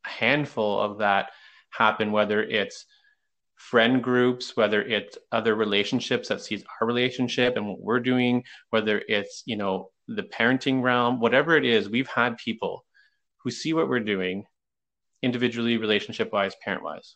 handful 0.04 0.80
of 0.80 1.00
that 1.00 1.32
happen, 1.70 2.12
whether 2.12 2.44
it's 2.44 2.86
friend 3.56 4.04
groups, 4.04 4.58
whether 4.58 4.82
it's 4.82 5.18
other 5.32 5.56
relationships 5.56 6.30
that 6.30 6.42
sees 6.42 6.64
our 6.80 6.88
relationship 6.88 7.56
and 7.56 7.68
what 7.68 7.80
we're 7.80 8.00
doing, 8.00 8.44
whether 8.72 9.02
it's, 9.08 9.44
you 9.46 9.56
know, 9.56 9.92
the 10.08 10.24
parenting 10.24 10.82
realm, 10.82 11.20
whatever 11.20 11.56
it 11.56 11.66
is, 11.66 11.90
we've 11.90 12.08
had 12.08 12.38
people 12.38 12.84
who 13.38 13.52
see 13.52 13.74
what 13.74 13.88
we're 13.88 14.00
doing 14.00 14.46
individually, 15.22 15.78
relationship 15.78 16.34
wise, 16.34 16.56
parent 16.64 16.84
wise. 16.84 17.16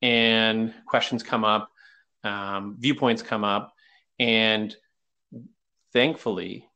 And 0.00 0.72
questions 0.86 1.22
come 1.22 1.44
up 1.44 1.68
um, 2.24 2.76
viewpoints 2.78 3.22
come 3.22 3.44
up, 3.44 3.72
and 4.18 4.74
thankfully, 5.92 6.68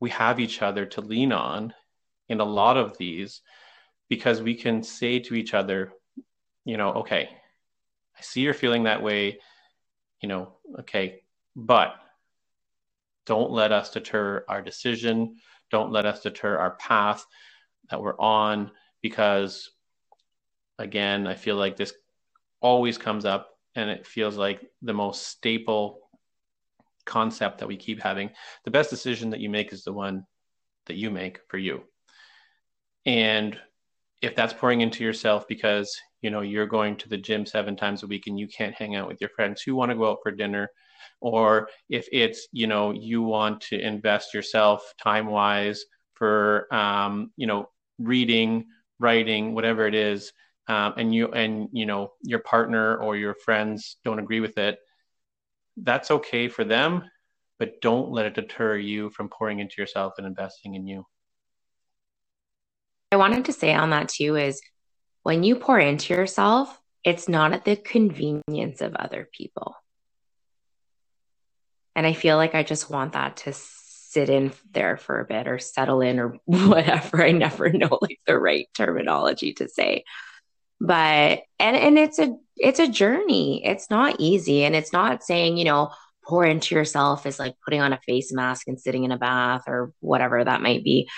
we 0.00 0.10
have 0.10 0.40
each 0.40 0.62
other 0.62 0.86
to 0.86 1.00
lean 1.00 1.32
on 1.32 1.72
in 2.28 2.40
a 2.40 2.44
lot 2.44 2.76
of 2.76 2.98
these 2.98 3.40
because 4.08 4.42
we 4.42 4.54
can 4.54 4.82
say 4.82 5.18
to 5.20 5.34
each 5.34 5.54
other, 5.54 5.92
you 6.64 6.76
know, 6.76 6.92
okay, 6.94 7.28
I 8.16 8.22
see 8.22 8.40
you're 8.40 8.54
feeling 8.54 8.84
that 8.84 9.02
way, 9.02 9.38
you 10.20 10.28
know, 10.28 10.54
okay, 10.80 11.22
but 11.54 11.94
don't 13.26 13.50
let 13.50 13.72
us 13.72 13.90
deter 13.90 14.44
our 14.48 14.62
decision. 14.62 15.36
Don't 15.70 15.92
let 15.92 16.06
us 16.06 16.22
deter 16.22 16.56
our 16.56 16.72
path 16.76 17.24
that 17.90 18.00
we're 18.00 18.18
on 18.18 18.70
because, 19.02 19.70
again, 20.78 21.26
I 21.26 21.34
feel 21.34 21.56
like 21.56 21.76
this 21.76 21.92
always 22.60 22.98
comes 22.98 23.24
up 23.24 23.50
and 23.74 23.90
it 23.90 24.06
feels 24.06 24.36
like 24.36 24.70
the 24.82 24.94
most 24.94 25.26
staple 25.28 26.08
concept 27.04 27.58
that 27.58 27.68
we 27.68 27.76
keep 27.76 28.00
having. 28.00 28.30
The 28.64 28.70
best 28.70 28.90
decision 28.90 29.30
that 29.30 29.40
you 29.40 29.50
make 29.50 29.72
is 29.72 29.84
the 29.84 29.92
one 29.92 30.26
that 30.86 30.96
you 30.96 31.10
make 31.10 31.40
for 31.48 31.58
you. 31.58 31.82
And 33.06 33.58
if 34.20 34.34
that's 34.34 34.52
pouring 34.52 34.80
into 34.80 35.04
yourself 35.04 35.46
because 35.48 35.96
you 36.22 36.30
know 36.30 36.40
you're 36.40 36.66
going 36.66 36.96
to 36.96 37.08
the 37.08 37.16
gym 37.16 37.46
seven 37.46 37.76
times 37.76 38.02
a 38.02 38.06
week 38.06 38.26
and 38.26 38.38
you 38.38 38.48
can't 38.48 38.74
hang 38.74 38.96
out 38.96 39.08
with 39.08 39.20
your 39.20 39.30
friends 39.30 39.62
who 39.62 39.74
want 39.74 39.90
to 39.90 39.96
go 39.96 40.10
out 40.10 40.18
for 40.22 40.32
dinner 40.32 40.68
or 41.20 41.68
if 41.88 42.08
it's 42.12 42.48
you 42.52 42.66
know 42.66 42.92
you 42.92 43.22
want 43.22 43.60
to 43.60 43.80
invest 43.80 44.34
yourself 44.34 44.92
time 45.02 45.26
wise 45.26 45.84
for 46.14 46.72
um, 46.74 47.30
you 47.36 47.46
know 47.46 47.68
reading 47.98 48.66
writing 48.98 49.54
whatever 49.54 49.86
it 49.86 49.94
is 49.94 50.32
um, 50.68 50.94
and 50.96 51.14
you 51.14 51.28
and 51.32 51.68
you 51.72 51.86
know 51.86 52.12
your 52.22 52.40
partner 52.40 52.96
or 52.96 53.16
your 53.16 53.34
friends 53.34 53.96
don't 54.04 54.18
agree 54.18 54.40
with 54.40 54.58
it 54.58 54.78
that's 55.78 56.10
okay 56.10 56.48
for 56.48 56.64
them 56.64 57.04
but 57.58 57.80
don't 57.80 58.10
let 58.10 58.26
it 58.26 58.34
deter 58.34 58.76
you 58.76 59.10
from 59.10 59.28
pouring 59.28 59.60
into 59.60 59.80
yourself 59.80 60.14
and 60.18 60.26
investing 60.26 60.74
in 60.74 60.86
you 60.86 61.04
i 63.12 63.16
wanted 63.16 63.44
to 63.44 63.52
say 63.52 63.74
on 63.74 63.90
that 63.90 64.08
too 64.08 64.36
is 64.36 64.60
when 65.22 65.42
you 65.42 65.56
pour 65.56 65.78
into 65.78 66.14
yourself 66.14 66.80
it's 67.04 67.28
not 67.28 67.52
at 67.52 67.64
the 67.64 67.76
convenience 67.76 68.80
of 68.80 68.94
other 68.94 69.28
people. 69.32 69.74
And 71.94 72.06
i 72.06 72.12
feel 72.12 72.36
like 72.36 72.54
i 72.54 72.62
just 72.62 72.90
want 72.90 73.14
that 73.14 73.38
to 73.38 73.52
sit 74.08 74.30
in 74.30 74.52
there 74.72 74.96
for 74.96 75.20
a 75.20 75.26
bit 75.26 75.46
or 75.46 75.58
settle 75.58 76.00
in 76.00 76.18
or 76.18 76.38
whatever. 76.44 77.22
I 77.22 77.32
never 77.32 77.70
know 77.70 77.98
like 78.00 78.20
the 78.26 78.38
right 78.38 78.66
terminology 78.74 79.52
to 79.54 79.68
say. 79.68 80.04
But 80.80 81.42
and 81.58 81.76
and 81.76 81.98
it's 81.98 82.18
a 82.18 82.36
it's 82.56 82.78
a 82.78 82.88
journey. 82.88 83.64
It's 83.64 83.90
not 83.90 84.16
easy. 84.18 84.64
And 84.64 84.74
it's 84.74 84.92
not 84.92 85.24
saying 85.24 85.56
you 85.56 85.64
know 85.64 85.90
pour 86.24 86.44
into 86.44 86.74
yourself 86.74 87.26
is 87.26 87.38
like 87.38 87.54
putting 87.64 87.80
on 87.80 87.92
a 87.92 88.00
face 88.06 88.32
mask 88.32 88.68
and 88.68 88.80
sitting 88.80 89.04
in 89.04 89.12
a 89.12 89.18
bath 89.18 89.64
or 89.66 89.92
whatever 90.00 90.44
that 90.44 90.62
might 90.62 90.84
be 90.84 91.08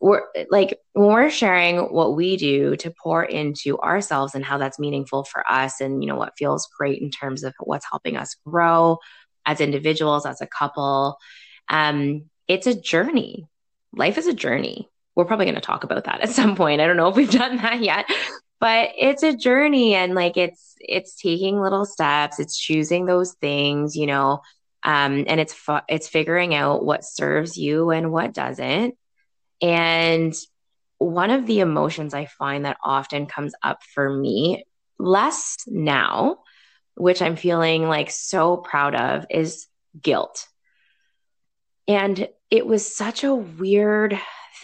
we're 0.00 0.22
like 0.50 0.78
when 0.92 1.06
we're 1.06 1.30
sharing 1.30 1.78
what 1.78 2.14
we 2.14 2.36
do 2.36 2.76
to 2.76 2.92
pour 3.02 3.24
into 3.24 3.78
ourselves 3.78 4.34
and 4.34 4.44
how 4.44 4.58
that's 4.58 4.78
meaningful 4.78 5.24
for 5.24 5.48
us 5.50 5.80
and 5.80 6.02
you 6.02 6.08
know 6.08 6.16
what 6.16 6.36
feels 6.36 6.68
great 6.78 7.00
in 7.00 7.10
terms 7.10 7.42
of 7.42 7.54
what's 7.60 7.86
helping 7.90 8.16
us 8.16 8.36
grow 8.46 8.98
as 9.46 9.60
individuals 9.60 10.26
as 10.26 10.40
a 10.40 10.46
couple 10.46 11.16
um 11.68 12.24
it's 12.48 12.68
a 12.68 12.80
journey. 12.80 13.48
Life 13.92 14.18
is 14.18 14.28
a 14.28 14.32
journey. 14.32 14.88
We're 15.16 15.24
probably 15.24 15.46
going 15.46 15.56
to 15.56 15.60
talk 15.60 15.82
about 15.82 16.04
that 16.04 16.20
at 16.20 16.28
some 16.28 16.54
point. 16.54 16.80
I 16.80 16.86
don't 16.86 16.96
know 16.96 17.08
if 17.08 17.16
we've 17.16 17.30
done 17.30 17.56
that 17.56 17.80
yet 17.80 18.06
but 18.58 18.90
it's 18.96 19.22
a 19.22 19.36
journey 19.36 19.94
and 19.94 20.14
like 20.14 20.36
it's 20.36 20.76
it's 20.80 21.14
taking 21.14 21.60
little 21.60 21.84
steps. 21.84 22.38
It's 22.38 22.58
choosing 22.58 23.06
those 23.06 23.32
things 23.34 23.96
you 23.96 24.06
know 24.06 24.42
um, 24.82 25.24
and 25.26 25.40
it's 25.40 25.52
fu- 25.52 25.78
it's 25.88 26.06
figuring 26.06 26.54
out 26.54 26.84
what 26.84 27.04
serves 27.04 27.58
you 27.58 27.90
and 27.90 28.12
what 28.12 28.32
doesn't 28.32 28.94
and 29.60 30.34
one 30.98 31.30
of 31.30 31.46
the 31.46 31.60
emotions 31.60 32.14
i 32.14 32.26
find 32.26 32.64
that 32.64 32.78
often 32.84 33.26
comes 33.26 33.54
up 33.62 33.82
for 33.82 34.08
me 34.08 34.64
less 34.98 35.56
now 35.66 36.38
which 36.94 37.20
i'm 37.20 37.36
feeling 37.36 37.88
like 37.88 38.10
so 38.10 38.56
proud 38.56 38.94
of 38.94 39.26
is 39.30 39.66
guilt 40.00 40.46
and 41.88 42.28
it 42.50 42.66
was 42.66 42.96
such 42.96 43.24
a 43.24 43.34
weird 43.34 44.18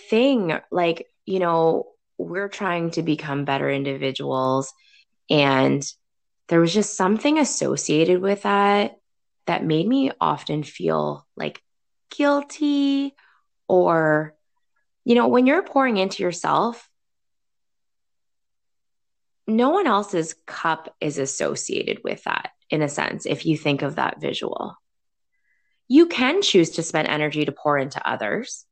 thing 0.09 0.59
like 0.71 1.07
you 1.27 1.39
know 1.39 1.93
we're 2.23 2.49
trying 2.49 2.91
to 2.93 3.03
become 3.03 3.45
better 3.45 3.71
individuals. 3.71 4.73
And 5.29 5.83
there 6.49 6.61
was 6.61 6.73
just 6.73 6.97
something 6.97 7.39
associated 7.39 8.21
with 8.21 8.43
that 8.43 8.99
that 9.47 9.65
made 9.65 9.87
me 9.87 10.13
often 10.21 10.63
feel 10.63 11.27
like 11.37 11.63
guilty 12.11 13.15
or, 13.69 14.35
you 15.05 15.15
know, 15.15 15.29
when 15.29 15.47
you're 15.47 15.63
pouring 15.63 15.97
into 15.97 16.23
yourself, 16.23 16.89
no 19.47 19.71
one 19.71 19.87
else's 19.87 20.35
cup 20.47 20.95
is 21.01 21.19
associated 21.19 22.01
with 22.05 22.23
that 22.25 22.51
in 22.71 22.83
a 22.83 22.89
sense, 22.89 23.27
if 23.27 23.45
you 23.45 23.57
think 23.57 23.83
of 23.83 23.97
that 23.97 24.21
visual. 24.21 24.77
You 25.89 26.07
can 26.07 26.43
choose 26.43 26.71
to 26.71 26.83
spend 26.83 27.09
energy 27.09 27.45
to 27.45 27.53
pour 27.53 27.77
into 27.77 28.07
others. 28.09 28.65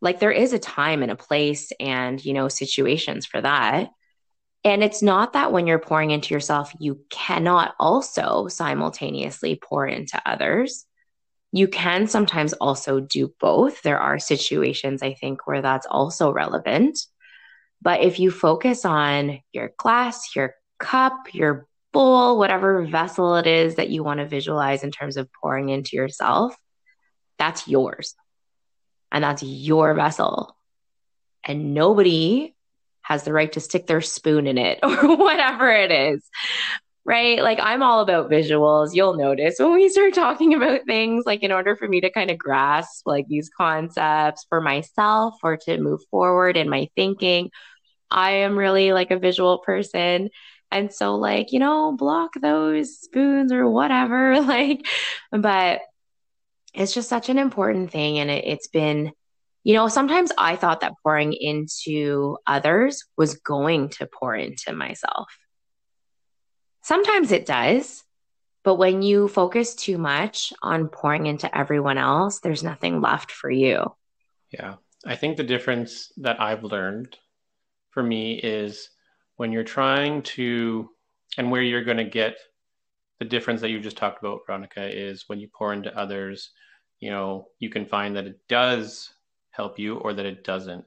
Like 0.00 0.18
there 0.18 0.32
is 0.32 0.52
a 0.52 0.58
time 0.58 1.02
and 1.02 1.12
a 1.12 1.16
place 1.16 1.70
and 1.78 2.22
you 2.24 2.32
know 2.32 2.48
situations 2.48 3.26
for 3.26 3.40
that. 3.40 3.90
And 4.64 4.82
it's 4.82 5.02
not 5.02 5.34
that 5.34 5.52
when 5.52 5.66
you're 5.66 5.78
pouring 5.78 6.10
into 6.10 6.34
yourself 6.34 6.72
you 6.80 7.00
cannot 7.10 7.74
also 7.78 8.48
simultaneously 8.48 9.60
pour 9.62 9.86
into 9.86 10.20
others 10.26 10.86
you 11.52 11.66
can 11.68 12.06
sometimes 12.06 12.52
also 12.54 13.00
do 13.00 13.34
both. 13.40 13.82
There 13.82 13.98
are 13.98 14.18
situations, 14.18 15.02
I 15.02 15.14
think, 15.14 15.46
where 15.46 15.62
that's 15.62 15.86
also 15.86 16.32
relevant. 16.32 16.98
But 17.82 18.02
if 18.02 18.20
you 18.20 18.30
focus 18.30 18.84
on 18.84 19.40
your 19.52 19.72
glass, 19.76 20.36
your 20.36 20.54
cup, 20.78 21.34
your 21.34 21.66
bowl, 21.92 22.38
whatever 22.38 22.86
vessel 22.86 23.36
it 23.36 23.46
is 23.46 23.76
that 23.76 23.90
you 23.90 24.04
want 24.04 24.20
to 24.20 24.26
visualize 24.26 24.84
in 24.84 24.92
terms 24.92 25.16
of 25.16 25.28
pouring 25.32 25.70
into 25.70 25.96
yourself, 25.96 26.54
that's 27.38 27.66
yours. 27.66 28.14
And 29.10 29.24
that's 29.24 29.42
your 29.42 29.94
vessel. 29.94 30.56
And 31.42 31.74
nobody 31.74 32.54
has 33.02 33.24
the 33.24 33.32
right 33.32 33.50
to 33.52 33.60
stick 33.60 33.88
their 33.88 34.02
spoon 34.02 34.46
in 34.46 34.56
it 34.56 34.78
or 34.84 35.16
whatever 35.16 35.68
it 35.72 35.90
is 35.90 36.22
right? 37.04 37.42
Like 37.42 37.58
I'm 37.60 37.82
all 37.82 38.00
about 38.00 38.30
visuals. 38.30 38.94
You'll 38.94 39.16
notice 39.16 39.56
when 39.58 39.72
we 39.72 39.88
start 39.88 40.14
talking 40.14 40.54
about 40.54 40.86
things, 40.86 41.24
like 41.26 41.42
in 41.42 41.52
order 41.52 41.76
for 41.76 41.88
me 41.88 42.00
to 42.02 42.10
kind 42.10 42.30
of 42.30 42.38
grasp 42.38 43.06
like 43.06 43.26
these 43.28 43.50
concepts 43.56 44.46
for 44.48 44.60
myself 44.60 45.34
or 45.42 45.56
to 45.58 45.78
move 45.78 46.00
forward 46.10 46.56
in 46.56 46.68
my 46.68 46.88
thinking, 46.96 47.50
I 48.10 48.30
am 48.32 48.58
really 48.58 48.92
like 48.92 49.10
a 49.10 49.18
visual 49.18 49.58
person. 49.58 50.30
And 50.72 50.92
so, 50.92 51.16
like, 51.16 51.52
you 51.52 51.58
know, 51.58 51.96
block 51.96 52.30
those 52.40 53.00
spoons 53.00 53.52
or 53.52 53.68
whatever. 53.68 54.40
Like, 54.40 54.86
but 55.32 55.80
it's 56.74 56.94
just 56.94 57.08
such 57.08 57.28
an 57.28 57.38
important 57.38 57.90
thing. 57.90 58.18
And 58.18 58.30
it, 58.30 58.44
it's 58.44 58.68
been, 58.68 59.12
you 59.64 59.74
know, 59.74 59.88
sometimes 59.88 60.32
I 60.38 60.56
thought 60.56 60.80
that 60.80 60.94
pouring 61.02 61.32
into 61.32 62.38
others 62.46 63.04
was 63.16 63.34
going 63.36 63.88
to 63.90 64.06
pour 64.06 64.34
into 64.34 64.72
myself 64.72 65.28
Sometimes 66.90 67.30
it 67.30 67.46
does. 67.46 68.02
But 68.64 68.74
when 68.74 69.00
you 69.00 69.28
focus 69.28 69.76
too 69.76 69.96
much 69.96 70.52
on 70.60 70.88
pouring 70.88 71.26
into 71.26 71.56
everyone 71.56 71.98
else, 71.98 72.40
there's 72.40 72.64
nothing 72.64 73.00
left 73.00 73.30
for 73.30 73.48
you. 73.48 73.94
Yeah. 74.50 74.74
I 75.06 75.14
think 75.14 75.36
the 75.36 75.44
difference 75.44 76.12
that 76.16 76.40
I've 76.40 76.64
learned 76.64 77.16
for 77.90 78.02
me 78.02 78.40
is 78.42 78.88
when 79.36 79.52
you're 79.52 79.62
trying 79.62 80.22
to, 80.34 80.90
and 81.38 81.48
where 81.52 81.62
you're 81.62 81.84
going 81.84 81.98
to 81.98 82.04
get 82.04 82.38
the 83.20 83.24
difference 83.24 83.60
that 83.60 83.70
you 83.70 83.78
just 83.78 83.96
talked 83.96 84.20
about, 84.20 84.40
Veronica, 84.44 84.84
is 84.84 85.28
when 85.28 85.38
you 85.38 85.46
pour 85.56 85.72
into 85.72 85.96
others, 85.96 86.50
you 86.98 87.10
know, 87.10 87.46
you 87.60 87.70
can 87.70 87.86
find 87.86 88.16
that 88.16 88.26
it 88.26 88.40
does 88.48 89.10
help 89.52 89.78
you 89.78 89.98
or 89.98 90.12
that 90.12 90.26
it 90.26 90.42
doesn't. 90.42 90.84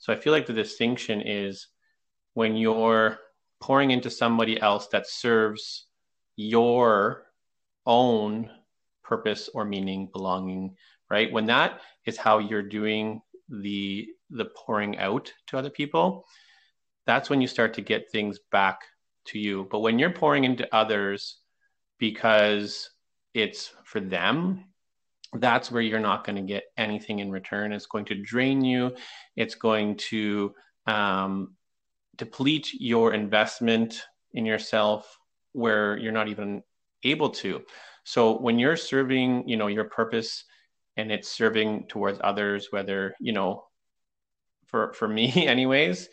So 0.00 0.12
I 0.12 0.16
feel 0.16 0.34
like 0.34 0.44
the 0.44 0.52
distinction 0.52 1.22
is 1.22 1.68
when 2.34 2.56
you're 2.56 3.18
pouring 3.60 3.90
into 3.90 4.10
somebody 4.10 4.60
else 4.60 4.88
that 4.88 5.06
serves 5.06 5.86
your 6.36 7.26
own 7.86 8.50
purpose 9.02 9.48
or 9.54 9.64
meaning 9.64 10.08
belonging 10.12 10.76
right? 11.10 11.32
When 11.32 11.46
that 11.46 11.80
is 12.04 12.16
how 12.16 12.38
you're 12.38 12.62
doing 12.62 13.22
the 13.48 14.08
the 14.30 14.46
pouring 14.46 14.98
out 14.98 15.32
to 15.46 15.56
other 15.56 15.70
people 15.70 16.24
that's 17.06 17.30
when 17.30 17.40
you 17.40 17.46
start 17.46 17.74
to 17.74 17.80
get 17.80 18.10
things 18.10 18.40
back 18.50 18.80
to 19.26 19.38
you. 19.38 19.68
But 19.70 19.78
when 19.78 20.00
you're 20.00 20.10
pouring 20.10 20.42
into 20.42 20.68
others 20.74 21.38
because 21.98 22.90
it's 23.32 23.72
for 23.84 24.00
them 24.00 24.64
that's 25.32 25.70
where 25.70 25.82
you're 25.82 26.00
not 26.00 26.24
going 26.24 26.36
to 26.36 26.42
get 26.42 26.64
anything 26.76 27.18
in 27.18 27.30
return. 27.30 27.72
It's 27.72 27.86
going 27.86 28.06
to 28.06 28.14
drain 28.14 28.64
you. 28.64 28.94
It's 29.34 29.54
going 29.54 29.96
to 30.08 30.54
um, 30.86 31.54
deplete 32.16 32.72
your 32.74 33.12
investment 33.14 34.02
in 34.32 34.46
yourself 34.46 35.18
where 35.52 35.96
you're 35.96 36.12
not 36.12 36.28
even 36.28 36.62
able 37.02 37.30
to. 37.30 37.62
So 38.04 38.38
when 38.38 38.58
you're 38.58 38.76
serving, 38.76 39.48
you 39.48 39.56
know, 39.56 39.66
your 39.66 39.84
purpose 39.84 40.44
and 40.96 41.10
it's 41.10 41.28
serving 41.28 41.88
towards 41.88 42.20
others, 42.22 42.68
whether, 42.70 43.14
you 43.20 43.32
know, 43.32 43.64
for 44.66 44.92
for 44.92 45.08
me 45.08 45.46
anyways, 45.46 46.08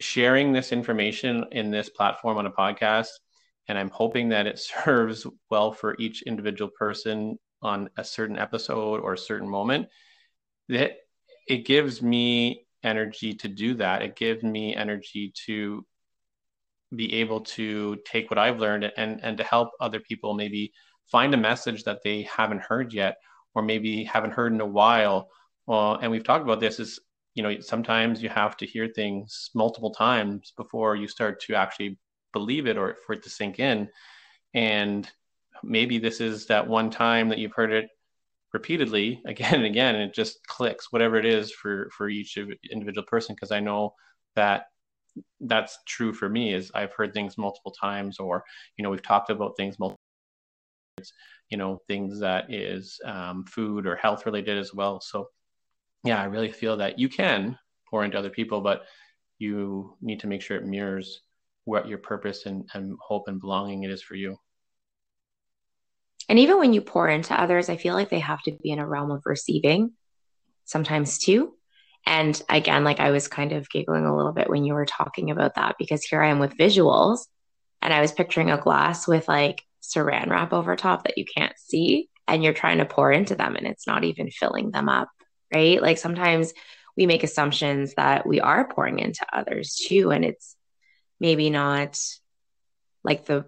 sharing 0.00 0.52
this 0.52 0.72
information 0.72 1.44
in 1.52 1.70
this 1.70 1.88
platform 1.88 2.38
on 2.38 2.46
a 2.46 2.52
podcast 2.52 3.08
and 3.68 3.78
I'm 3.78 3.90
hoping 3.90 4.30
that 4.30 4.46
it 4.46 4.58
serves 4.84 5.26
well 5.50 5.72
for 5.72 5.96
each 5.98 6.22
individual 6.22 6.70
person 6.70 7.38
on 7.62 7.90
a 7.96 8.04
certain 8.04 8.38
episode 8.38 9.00
or 9.00 9.14
a 9.14 9.18
certain 9.18 9.48
moment 9.48 9.88
that 10.68 10.92
it 11.46 11.64
gives 11.64 12.02
me 12.02 12.66
energy 12.82 13.34
to 13.34 13.48
do 13.48 13.74
that. 13.74 14.02
It 14.02 14.16
gives 14.16 14.42
me 14.42 14.74
energy 14.74 15.32
to 15.46 15.84
be 16.94 17.14
able 17.14 17.40
to 17.40 17.96
take 18.04 18.30
what 18.30 18.38
I've 18.38 18.60
learned 18.60 18.90
and 18.96 19.20
and 19.22 19.36
to 19.36 19.44
help 19.44 19.70
other 19.80 20.00
people 20.00 20.34
maybe 20.34 20.72
find 21.10 21.34
a 21.34 21.38
message 21.38 21.84
that 21.84 22.00
they 22.02 22.22
haven't 22.22 22.62
heard 22.62 22.92
yet 22.92 23.16
or 23.54 23.62
maybe 23.62 24.04
haven't 24.04 24.32
heard 24.32 24.52
in 24.52 24.60
a 24.60 24.66
while. 24.66 25.28
Well, 25.66 25.94
and 25.94 26.10
we've 26.10 26.24
talked 26.24 26.44
about 26.44 26.60
this 26.60 26.80
is 26.80 26.98
you 27.34 27.42
know 27.42 27.60
sometimes 27.60 28.22
you 28.22 28.28
have 28.28 28.56
to 28.58 28.66
hear 28.66 28.88
things 28.88 29.50
multiple 29.54 29.92
times 29.92 30.52
before 30.56 30.96
you 30.96 31.08
start 31.08 31.40
to 31.42 31.54
actually 31.54 31.98
believe 32.32 32.66
it 32.66 32.76
or 32.76 32.96
for 33.06 33.14
it 33.14 33.22
to 33.24 33.30
sink 33.30 33.58
in. 33.58 33.88
And 34.54 35.10
maybe 35.62 35.98
this 35.98 36.20
is 36.20 36.46
that 36.46 36.66
one 36.66 36.90
time 36.90 37.28
that 37.28 37.38
you've 37.38 37.52
heard 37.52 37.72
it 37.72 37.88
repeatedly 38.52 39.20
again 39.26 39.54
and 39.54 39.64
again 39.64 39.94
and 39.94 40.10
it 40.10 40.14
just 40.14 40.44
clicks 40.46 40.92
whatever 40.92 41.16
it 41.16 41.26
is 41.26 41.52
for 41.52 41.90
for 41.96 42.08
each 42.08 42.38
individual 42.70 43.06
person 43.06 43.34
because 43.34 43.52
i 43.52 43.60
know 43.60 43.94
that 44.36 44.66
that's 45.40 45.78
true 45.86 46.12
for 46.12 46.28
me 46.28 46.54
is 46.54 46.70
i've 46.74 46.92
heard 46.92 47.12
things 47.12 47.36
multiple 47.38 47.72
times 47.72 48.18
or 48.18 48.44
you 48.76 48.82
know 48.82 48.90
we've 48.90 49.02
talked 49.02 49.30
about 49.30 49.56
things 49.56 49.78
multiple 49.78 49.98
you 51.50 51.56
know 51.56 51.80
things 51.88 52.20
that 52.20 52.52
is 52.52 53.00
um, 53.04 53.44
food 53.44 53.86
or 53.86 53.96
health 53.96 54.26
related 54.26 54.58
as 54.58 54.74
well. 54.74 55.00
So 55.00 55.28
yeah 56.04 56.20
i 56.20 56.24
really 56.24 56.50
feel 56.50 56.76
that 56.76 56.98
you 56.98 57.08
can 57.08 57.58
pour 57.88 58.04
into 58.04 58.18
other 58.18 58.30
people 58.30 58.60
but 58.60 58.84
you 59.38 59.96
need 60.00 60.20
to 60.20 60.26
make 60.26 60.42
sure 60.42 60.56
it 60.56 60.66
mirrors 60.66 61.22
what 61.64 61.88
your 61.88 61.98
purpose 61.98 62.46
and, 62.46 62.68
and 62.74 62.96
hope 63.00 63.28
and 63.28 63.40
belonging 63.40 63.82
it 63.82 63.90
is 63.90 64.02
for 64.02 64.14
you 64.14 64.36
and 66.28 66.38
even 66.38 66.58
when 66.58 66.72
you 66.72 66.80
pour 66.80 67.08
into 67.08 67.38
others, 67.38 67.68
I 67.68 67.76
feel 67.76 67.94
like 67.94 68.10
they 68.10 68.20
have 68.20 68.42
to 68.42 68.52
be 68.62 68.70
in 68.70 68.78
a 68.78 68.86
realm 68.86 69.10
of 69.10 69.22
receiving 69.24 69.92
sometimes 70.64 71.18
too. 71.18 71.54
And 72.06 72.40
again, 72.48 72.84
like 72.84 73.00
I 73.00 73.10
was 73.10 73.28
kind 73.28 73.52
of 73.52 73.68
giggling 73.70 74.04
a 74.04 74.16
little 74.16 74.32
bit 74.32 74.50
when 74.50 74.64
you 74.64 74.74
were 74.74 74.86
talking 74.86 75.30
about 75.30 75.54
that 75.56 75.76
because 75.78 76.04
here 76.04 76.22
I 76.22 76.28
am 76.28 76.38
with 76.38 76.56
visuals 76.56 77.26
and 77.82 77.92
I 77.92 78.00
was 78.00 78.12
picturing 78.12 78.50
a 78.50 78.58
glass 78.60 79.08
with 79.08 79.28
like 79.28 79.62
saran 79.82 80.28
wrap 80.28 80.52
over 80.52 80.76
top 80.76 81.04
that 81.04 81.18
you 81.18 81.24
can't 81.24 81.58
see 81.58 82.08
and 82.26 82.44
you're 82.44 82.52
trying 82.52 82.78
to 82.78 82.84
pour 82.84 83.10
into 83.10 83.34
them 83.34 83.56
and 83.56 83.66
it's 83.66 83.86
not 83.86 84.04
even 84.04 84.30
filling 84.30 84.70
them 84.70 84.88
up, 84.88 85.08
right? 85.52 85.80
Like 85.80 85.98
sometimes 85.98 86.52
we 86.96 87.06
make 87.06 87.22
assumptions 87.22 87.94
that 87.94 88.26
we 88.26 88.40
are 88.40 88.68
pouring 88.68 88.98
into 88.98 89.24
others 89.32 89.74
too 89.76 90.10
and 90.10 90.24
it's 90.24 90.56
maybe 91.20 91.48
not 91.50 91.98
like 93.04 93.24
the 93.24 93.46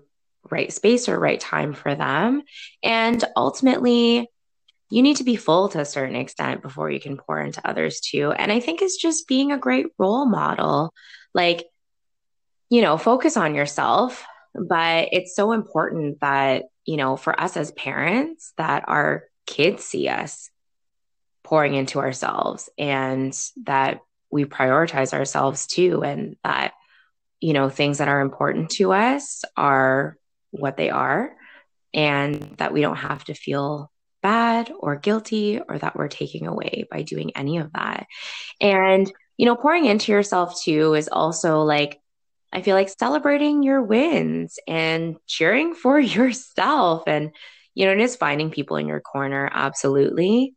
right 0.49 0.73
space 0.73 1.09
or 1.09 1.19
right 1.19 1.41
time 1.41 1.73
for 1.73 1.95
them. 1.95 2.43
And 2.83 3.23
ultimately, 3.37 4.29
you 4.91 5.03
need 5.03 5.19
to 5.19 5.25
be 5.25 5.37
full 5.37 5.69
to 5.71 5.81
a 5.81 5.85
certain 5.85 6.17
extent 6.17 6.63
before 6.63 6.91
you 6.91 7.01
can 7.01 7.17
pour 7.17 7.41
into 7.41 7.67
others 7.67 8.01
too. 8.01 8.33
And 8.33 8.51
I 8.51 8.61
think 8.61 8.83
it's 8.83 8.97
just 8.97 9.29
being 9.29 9.53
a 9.53 9.59
great 9.59 9.87
role 9.99 10.27
model. 10.27 10.93
Like, 11.33 11.67
you 12.69 12.83
know, 12.83 12.97
focus 12.97 13.37
on 13.37 13.55
yourself, 13.55 14.25
but 14.55 15.09
it's 15.13 15.37
so 15.37 15.53
important 15.53 16.21
that, 16.21 16.65
you 16.85 16.97
know, 16.97 17.17
for 17.17 17.39
us 17.41 17.57
as 17.57 17.71
parents, 17.73 18.53
that 18.57 18.85
our 18.89 19.25
kids 19.47 19.85
see 19.85 20.09
us 20.09 20.51
pouring 21.45 21.75
into 21.75 22.01
ourselves 22.01 22.69
and 22.77 23.37
that 23.65 24.01
we 24.31 24.45
prioritize 24.45 25.13
ourselves 25.13 25.67
too. 25.67 26.03
And 26.03 26.37
that, 26.43 26.73
you 27.41 27.53
know, 27.53 27.69
things 27.69 27.99
that 27.99 28.09
are 28.09 28.21
important 28.21 28.71
to 28.71 28.93
us 28.93 29.45
are 29.57 30.17
what 30.51 30.77
they 30.77 30.91
are 30.91 31.35
and 31.93 32.57
that 32.59 32.73
we 32.73 32.81
don't 32.81 32.97
have 32.97 33.25
to 33.25 33.35
feel 33.35 33.91
bad 34.23 34.71
or 34.79 34.97
guilty 34.97 35.61
or 35.61 35.79
that 35.79 35.97
we're 35.97 36.09
taking 36.09 36.47
away 36.47 36.87
by 36.91 37.03
doing 37.03 37.33
any 37.35 37.59
of 37.59 37.73
that. 37.73 38.07
And, 38.61 39.11
you 39.37 39.47
know, 39.47 39.57
pouring 39.57 39.87
into 39.87 40.13
yourself 40.13 40.61
too 40.63 40.95
is 40.95 41.09
also 41.09 41.63
like, 41.63 42.01
I 42.53 42.63
feel 42.63 42.75
like 42.75 42.89
celebrating 42.89 43.63
your 43.63 43.83
wins 43.83 44.59
and 44.67 45.17
cheering 45.27 45.75
for 45.75 45.99
yourself. 46.01 47.05
And, 47.07 47.35
you 47.75 47.87
know, 47.87 48.03
is 48.03 48.17
finding 48.17 48.51
people 48.51 48.77
in 48.77 48.87
your 48.87 49.01
corner, 49.01 49.49
absolutely. 49.53 50.55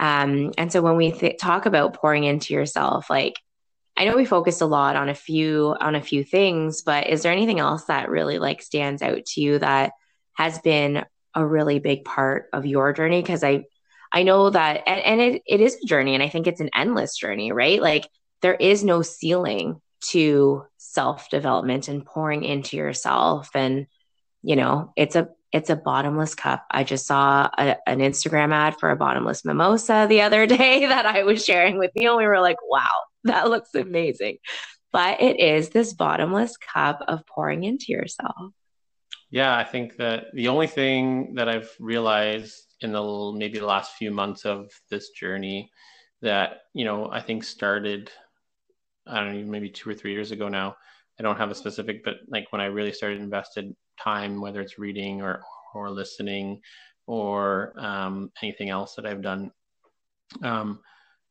Um, 0.00 0.52
and 0.58 0.72
so 0.72 0.82
when 0.82 0.96
we 0.96 1.12
th- 1.12 1.38
talk 1.38 1.66
about 1.66 1.94
pouring 1.94 2.24
into 2.24 2.52
yourself, 2.52 3.08
like 3.08 3.34
I 3.96 4.04
know 4.04 4.16
we 4.16 4.24
focused 4.24 4.60
a 4.60 4.66
lot 4.66 4.96
on 4.96 5.08
a 5.08 5.14
few 5.14 5.76
on 5.80 5.94
a 5.94 6.02
few 6.02 6.24
things, 6.24 6.82
but 6.82 7.08
is 7.08 7.22
there 7.22 7.32
anything 7.32 7.60
else 7.60 7.84
that 7.84 8.08
really 8.08 8.38
like 8.38 8.62
stands 8.62 9.02
out 9.02 9.24
to 9.26 9.40
you 9.40 9.58
that 9.60 9.92
has 10.34 10.58
been 10.58 11.04
a 11.34 11.46
really 11.46 11.78
big 11.78 12.04
part 12.04 12.48
of 12.52 12.66
your 12.66 12.92
journey? 12.92 13.22
Because 13.22 13.44
I 13.44 13.64
I 14.12 14.22
know 14.22 14.50
that 14.50 14.82
and, 14.86 15.00
and 15.00 15.20
it, 15.20 15.42
it 15.46 15.60
is 15.60 15.76
a 15.82 15.86
journey 15.86 16.14
and 16.14 16.22
I 16.22 16.28
think 16.28 16.46
it's 16.46 16.60
an 16.60 16.70
endless 16.74 17.16
journey, 17.16 17.52
right? 17.52 17.80
Like 17.80 18.08
there 18.42 18.54
is 18.54 18.84
no 18.84 19.02
ceiling 19.02 19.80
to 20.10 20.64
self-development 20.76 21.88
and 21.88 22.04
pouring 22.04 22.44
into 22.44 22.76
yourself. 22.76 23.50
And, 23.54 23.86
you 24.42 24.56
know, 24.56 24.92
it's 24.96 25.16
a 25.16 25.28
it's 25.52 25.70
a 25.70 25.76
bottomless 25.76 26.34
cup. 26.34 26.66
I 26.68 26.82
just 26.82 27.06
saw 27.06 27.48
a, 27.56 27.76
an 27.88 28.00
Instagram 28.00 28.52
ad 28.52 28.76
for 28.80 28.90
a 28.90 28.96
bottomless 28.96 29.44
mimosa 29.44 30.06
the 30.08 30.22
other 30.22 30.46
day 30.48 30.86
that 30.86 31.06
I 31.06 31.22
was 31.22 31.44
sharing 31.44 31.78
with 31.78 31.92
Neil. 31.94 32.12
And 32.12 32.18
we 32.18 32.26
were 32.26 32.40
like, 32.40 32.56
wow, 32.68 32.90
that 33.32 33.48
looks 33.48 33.74
amazing. 33.74 34.38
But 34.92 35.20
it 35.20 35.40
is 35.40 35.70
this 35.70 35.92
bottomless 35.92 36.56
cup 36.56 37.00
of 37.08 37.26
pouring 37.26 37.64
into 37.64 37.86
yourself. 37.88 38.52
Yeah, 39.30 39.56
I 39.56 39.64
think 39.64 39.96
that 39.96 40.26
the 40.34 40.48
only 40.48 40.68
thing 40.68 41.34
that 41.34 41.48
I've 41.48 41.74
realized 41.80 42.76
in 42.80 42.92
the 42.92 43.32
maybe 43.36 43.58
the 43.58 43.66
last 43.66 43.94
few 43.94 44.12
months 44.12 44.44
of 44.44 44.70
this 44.90 45.10
journey 45.10 45.70
that, 46.22 46.60
you 46.74 46.84
know, 46.84 47.10
I 47.10 47.20
think 47.20 47.42
started, 47.42 48.12
I 49.06 49.18
don't 49.18 49.40
know, 49.40 49.50
maybe 49.50 49.70
two 49.70 49.90
or 49.90 49.94
three 49.94 50.12
years 50.12 50.30
ago 50.30 50.48
now. 50.48 50.76
I 51.18 51.22
don't 51.22 51.38
have 51.38 51.50
a 51.50 51.54
specific, 51.54 52.04
but 52.04 52.18
like 52.28 52.52
when 52.52 52.60
I 52.60 52.66
really 52.66 52.92
started 52.92 53.20
invested 53.20 53.74
time, 54.00 54.40
whether 54.40 54.60
it's 54.60 54.78
reading 54.78 55.22
or, 55.22 55.42
or 55.74 55.90
listening 55.90 56.60
or 57.06 57.74
um, 57.76 58.30
anything 58.42 58.70
else 58.70 58.94
that 58.94 59.06
I've 59.06 59.22
done, 59.22 59.50
um, 60.42 60.80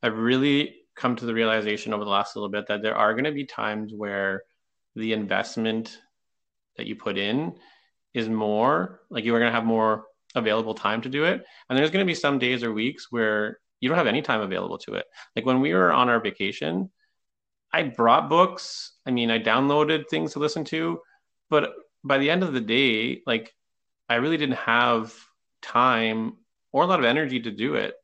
I've 0.02 0.18
really 0.18 0.83
come 0.96 1.16
to 1.16 1.26
the 1.26 1.34
realization 1.34 1.94
over 1.94 2.04
the 2.04 2.10
last 2.10 2.36
little 2.36 2.50
bit 2.50 2.68
that 2.68 2.82
there 2.82 2.96
are 2.96 3.14
going 3.14 3.24
to 3.24 3.32
be 3.32 3.46
times 3.46 3.94
where 3.96 4.44
the 4.96 5.14
investment 5.14 5.98
that 6.78 6.88
you 6.88 6.96
put 6.96 7.18
in 7.18 7.56
is 8.14 8.30
more 8.30 9.02
like 9.10 9.24
you 9.24 9.34
are 9.36 9.40
going 9.40 9.52
to 9.52 9.56
have 9.56 9.66
more 9.66 10.06
available 10.36 10.74
time 10.74 11.02
to 11.02 11.10
do 11.10 11.26
it. 11.26 11.44
And 11.70 11.78
there's 11.78 11.92
going 11.92 12.06
to 12.06 12.10
be 12.10 12.16
some 12.16 12.40
days 12.40 12.64
or 12.64 12.72
weeks 12.74 13.08
where 13.12 13.60
you 13.80 13.90
don't 13.90 13.98
have 13.98 14.08
any 14.08 14.22
time 14.22 14.42
available 14.42 14.78
to 14.80 14.96
it. 14.96 15.06
Like 15.36 15.46
when 15.46 15.62
we 15.62 15.74
were 15.74 15.92
on 15.92 16.10
our 16.10 16.20
vacation 16.20 16.90
i 17.76 17.82
brought 17.82 18.30
books. 18.30 18.94
I 19.06 19.12
mean 19.12 19.32
i 19.32 19.40
downloaded 19.40 20.08
things 20.10 20.34
to 20.34 20.40
listen 20.40 20.64
to. 20.66 21.00
But 21.50 21.74
by 22.04 22.18
the 22.18 22.30
end 22.30 22.44
of 22.44 22.54
the 22.54 22.62
day 22.62 23.22
like 23.26 23.54
i 24.10 24.16
really 24.16 24.38
didn't 24.38 24.58
have 24.58 25.14
time 25.62 26.38
or 26.72 26.84
a 26.84 26.88
lot 26.88 27.00
of 27.00 27.06
energy 27.06 27.40
to 27.42 27.52
do 27.52 27.76
it. 27.76 27.96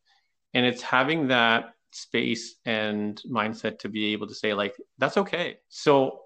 And 0.54 0.65
it's 0.65 0.82
having 0.82 1.28
that 1.28 1.73
space 1.91 2.56
and 2.65 3.21
mindset 3.30 3.80
to 3.80 3.89
be 3.89 4.13
able 4.13 4.28
to 4.28 4.36
say 4.36 4.54
like 4.54 4.75
that's 4.97 5.17
okay. 5.17 5.58
So 5.69 6.21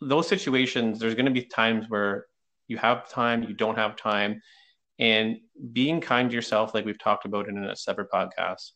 those 0.00 0.28
situations 0.28 0.98
there's 0.98 1.14
going 1.14 1.26
to 1.26 1.30
be 1.30 1.42
times 1.42 1.86
where 1.88 2.26
you 2.68 2.76
have 2.76 3.08
time 3.08 3.42
you 3.42 3.54
don't 3.54 3.78
have 3.78 3.96
time 3.96 4.40
and 4.98 5.38
being 5.72 6.00
kind 6.00 6.30
to 6.30 6.36
yourself 6.36 6.74
like 6.74 6.84
we've 6.84 6.98
talked 6.98 7.24
about 7.24 7.48
in 7.48 7.56
a 7.64 7.76
separate 7.76 8.10
podcast 8.10 8.72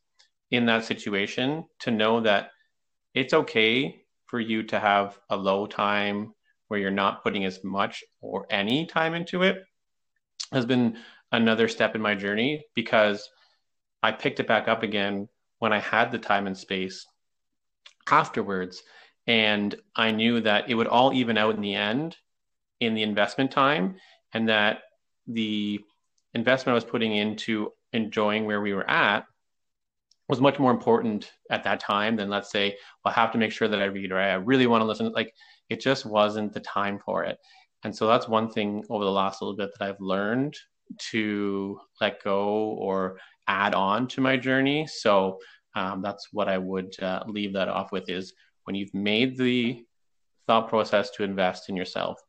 in 0.51 0.67
that 0.67 0.85
situation 0.85 1.65
to 1.79 1.91
know 1.91 2.21
that 2.21 2.51
it's 3.15 3.35
okay 3.35 4.03
for 4.27 4.41
you 4.41 4.63
to 4.63 4.79
have 4.79 5.19
a 5.31 5.37
low 5.37 5.67
time 5.67 6.33
where 6.69 6.81
you're 6.81 6.91
not 6.91 7.23
putting 7.23 7.45
as 7.45 7.63
much 7.65 8.03
or 8.21 8.47
any 8.51 8.87
time 8.87 9.15
into 9.15 9.43
it 9.43 9.63
has 10.53 10.65
been 10.65 10.97
another 11.33 11.69
step 11.69 11.95
in 11.95 12.01
my 12.01 12.15
journey 12.15 12.65
because 12.75 13.29
I 14.03 14.13
picked 14.13 14.41
it 14.41 14.49
back 14.49 14.69
up 14.69 14.83
again 14.83 15.29
when 15.61 15.73
I 15.73 15.79
had 15.79 16.11
the 16.11 16.19
time 16.19 16.49
and 16.49 16.59
space 16.59 17.07
afterwards. 18.11 18.83
And 19.27 19.75
I 19.95 20.11
knew 20.11 20.41
that 20.41 20.69
it 20.69 20.75
would 20.75 20.89
all 20.89 21.13
even 21.13 21.39
out 21.39 21.55
in 21.55 21.61
the 21.61 21.75
end 21.75 22.17
in 22.81 22.95
the 22.95 23.03
investment 23.03 23.53
time, 23.53 23.97
and 24.33 24.49
that 24.49 24.79
the 25.27 25.79
investment 26.35 26.73
I 26.73 26.75
was 26.75 26.85
putting 26.85 27.15
into 27.15 27.71
enjoying 27.93 28.47
where 28.47 28.61
we 28.61 28.73
were 28.73 28.89
at 28.89 29.27
was 30.29 30.41
much 30.41 30.59
more 30.59 30.71
important 30.71 31.31
at 31.51 31.65
that 31.65 31.81
time 31.81 32.17
than 32.17 32.31
let's 32.31 32.51
say 32.51 32.77
well, 33.05 33.13
I 33.13 33.21
have 33.21 33.33
to 33.33 33.39
make 33.39 33.53
sure 33.53 33.69
that 33.69 33.83
I 33.83 33.87
read 33.87 34.13
or 34.13 34.19
I 34.19 34.35
really 34.35 34.67
want 34.67 34.81
to 34.81 34.87
listen. 34.87 35.13
Like 35.13 35.35
it 35.69 35.81
just 35.81 36.07
wasn't 36.07 36.53
the 36.53 36.61
time 36.61 36.99
for 37.05 37.25
it. 37.25 37.37
And 37.85 37.95
so 37.95 38.07
that's 38.07 38.29
one 38.29 38.51
thing 38.51 38.85
over 38.89 39.05
the 39.05 39.11
last 39.11 39.43
little 39.43 39.57
bit 39.57 39.71
that 39.79 39.89
I've 39.89 40.01
learned 40.01 40.57
to 41.11 41.81
let 42.01 42.23
go 42.23 42.49
or 42.79 43.19
add 43.51 43.75
on 43.75 44.07
to 44.07 44.21
my 44.21 44.37
journey. 44.37 44.87
So 44.87 45.41
um, 45.75 46.03
that's 46.03 46.29
what 46.33 46.49
I 46.49 46.57
would 46.57 46.95
uh, 47.03 47.25
leave 47.27 47.53
that 47.55 47.69
off 47.69 47.91
with 47.91 48.09
is 48.09 48.33
when 48.65 48.77
you've 48.77 48.95
made 48.95 49.37
the 49.37 49.85
thought 50.47 50.69
process 50.69 51.11
to 51.11 51.25
invest 51.25 51.69
in 51.69 51.77
yourself, 51.77 52.21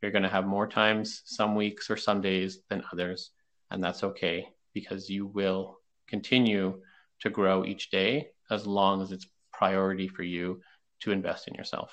you're 0.00 0.10
going 0.10 0.22
to 0.22 0.28
have 0.30 0.46
more 0.46 0.66
times, 0.66 1.22
some 1.26 1.54
weeks 1.54 1.90
or 1.90 1.96
some 1.96 2.22
days 2.22 2.60
than 2.70 2.82
others. 2.90 3.30
And 3.70 3.84
that's 3.84 4.02
okay 4.02 4.48
because 4.72 5.10
you 5.10 5.26
will 5.26 5.76
continue 6.08 6.80
to 7.20 7.30
grow 7.30 7.64
each 7.64 7.90
day 7.90 8.28
as 8.50 8.66
long 8.66 9.02
as 9.02 9.12
it's 9.12 9.26
priority 9.52 10.08
for 10.08 10.22
you 10.22 10.60
to 11.00 11.12
invest 11.12 11.48
in 11.48 11.54
yourself. 11.54 11.92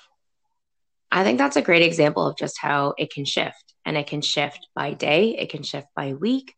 I 1.12 1.22
think 1.24 1.38
that's 1.38 1.56
a 1.56 1.62
great 1.62 1.82
example 1.82 2.26
of 2.26 2.36
just 2.36 2.58
how 2.58 2.94
it 2.96 3.12
can 3.12 3.24
shift 3.24 3.74
and 3.84 3.96
it 3.96 4.06
can 4.06 4.22
shift 4.22 4.68
by 4.74 4.94
day, 4.94 5.36
it 5.36 5.50
can 5.50 5.62
shift 5.62 5.88
by 5.94 6.14
week. 6.14 6.54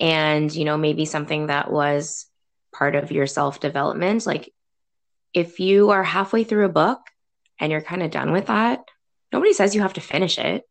And, 0.00 0.54
you 0.54 0.64
know, 0.64 0.78
maybe 0.78 1.04
something 1.04 1.48
that 1.48 1.70
was 1.70 2.26
part 2.72 2.94
of 2.94 3.12
your 3.12 3.26
self 3.26 3.60
development, 3.60 4.26
like 4.26 4.52
if 5.34 5.60
you 5.60 5.90
are 5.90 6.02
halfway 6.02 6.44
through 6.44 6.64
a 6.64 6.70
book 6.70 7.00
and 7.58 7.70
you're 7.70 7.82
kind 7.82 8.02
of 8.02 8.10
done 8.10 8.32
with 8.32 8.46
that, 8.46 8.80
nobody 9.32 9.52
says 9.52 9.74
you 9.74 9.82
have 9.82 9.94
to 9.94 10.00
finish 10.00 10.38
it. 10.38 10.64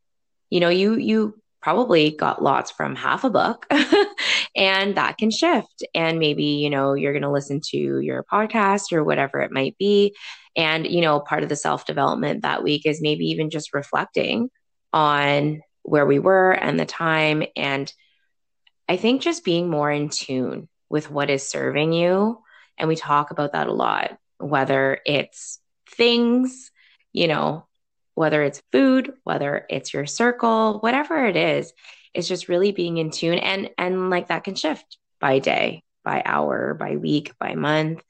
You 0.50 0.60
know, 0.60 0.70
you 0.70 0.96
you 0.96 1.40
probably 1.62 2.12
got 2.12 2.42
lots 2.42 2.72
from 2.72 2.96
half 2.96 3.24
a 3.24 3.30
book 3.30 3.66
and 4.56 4.96
that 4.96 5.18
can 5.18 5.30
shift 5.30 5.84
and 5.94 6.20
maybe 6.20 6.44
you 6.44 6.70
know 6.70 6.94
you're 6.94 7.12
going 7.12 7.24
to 7.24 7.32
listen 7.32 7.60
to 7.62 8.00
your 8.00 8.24
podcast 8.24 8.94
or 8.94 9.04
whatever 9.04 9.42
it 9.42 9.52
might 9.52 9.78
be 9.78 10.16
and 10.56 10.88
you 10.88 11.02
know 11.02 11.20
part 11.20 11.44
of 11.44 11.50
the 11.50 11.56
self 11.56 11.86
development 11.86 12.44
that 12.44 12.64
week 12.64 12.86
is 12.86 13.02
maybe 13.02 13.26
even 13.26 13.50
just 13.50 13.74
reflecting 13.74 14.50
on 14.94 15.62
where 15.84 16.06
we 16.06 16.20
were 16.20 16.52
and 16.52 16.80
the 16.80 16.86
time 16.86 17.44
and 17.56 17.92
i 18.90 18.98
think 18.98 19.22
just 19.22 19.46
being 19.46 19.70
more 19.70 19.90
in 19.90 20.10
tune 20.10 20.68
with 20.90 21.10
what 21.10 21.30
is 21.30 21.48
serving 21.48 21.94
you 21.94 22.42
and 22.78 22.90
we 22.90 22.98
talk 22.98 23.32
about 23.32 23.54
that 23.54 23.68
a 23.68 23.74
lot 23.74 24.18
whether 24.40 25.00
it's 25.06 25.60
things 25.88 26.72
you 27.14 27.28
know 27.28 27.66
whether 28.20 28.44
it's 28.44 28.62
food, 28.74 29.14
whether 29.24 29.66
it's 29.70 29.94
your 29.94 30.06
circle, 30.06 30.80
whatever 30.80 31.26
it 31.26 31.38
is, 31.38 31.72
it's 32.14 32.28
just 32.28 32.50
really 32.50 32.74
being 32.74 32.98
in 32.98 33.12
tune 33.12 33.40
and 33.40 33.70
and 33.78 34.10
like 34.10 34.28
that 34.28 34.44
can 34.44 34.56
shift 34.56 34.98
by 35.22 35.40
day, 35.40 35.84
by 36.04 36.22
hour, 36.26 36.74
by 36.74 36.98
week, 36.98 37.32
by 37.40 37.56
month. 37.56 38.04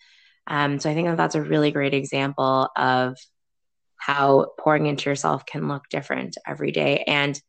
Um, 0.48 0.80
so 0.80 0.90
I 0.90 0.96
think 0.96 1.10
that 1.10 1.18
that's 1.18 1.36
a 1.36 1.44
really 1.44 1.70
great 1.70 1.94
example 1.94 2.70
of 2.76 3.20
how 3.98 4.48
pouring 4.58 4.88
into 4.88 5.12
yourself 5.12 5.46
can 5.46 5.68
look 5.68 5.84
different 5.92 6.38
every 6.44 6.72
day 6.72 7.04
and 7.06 7.40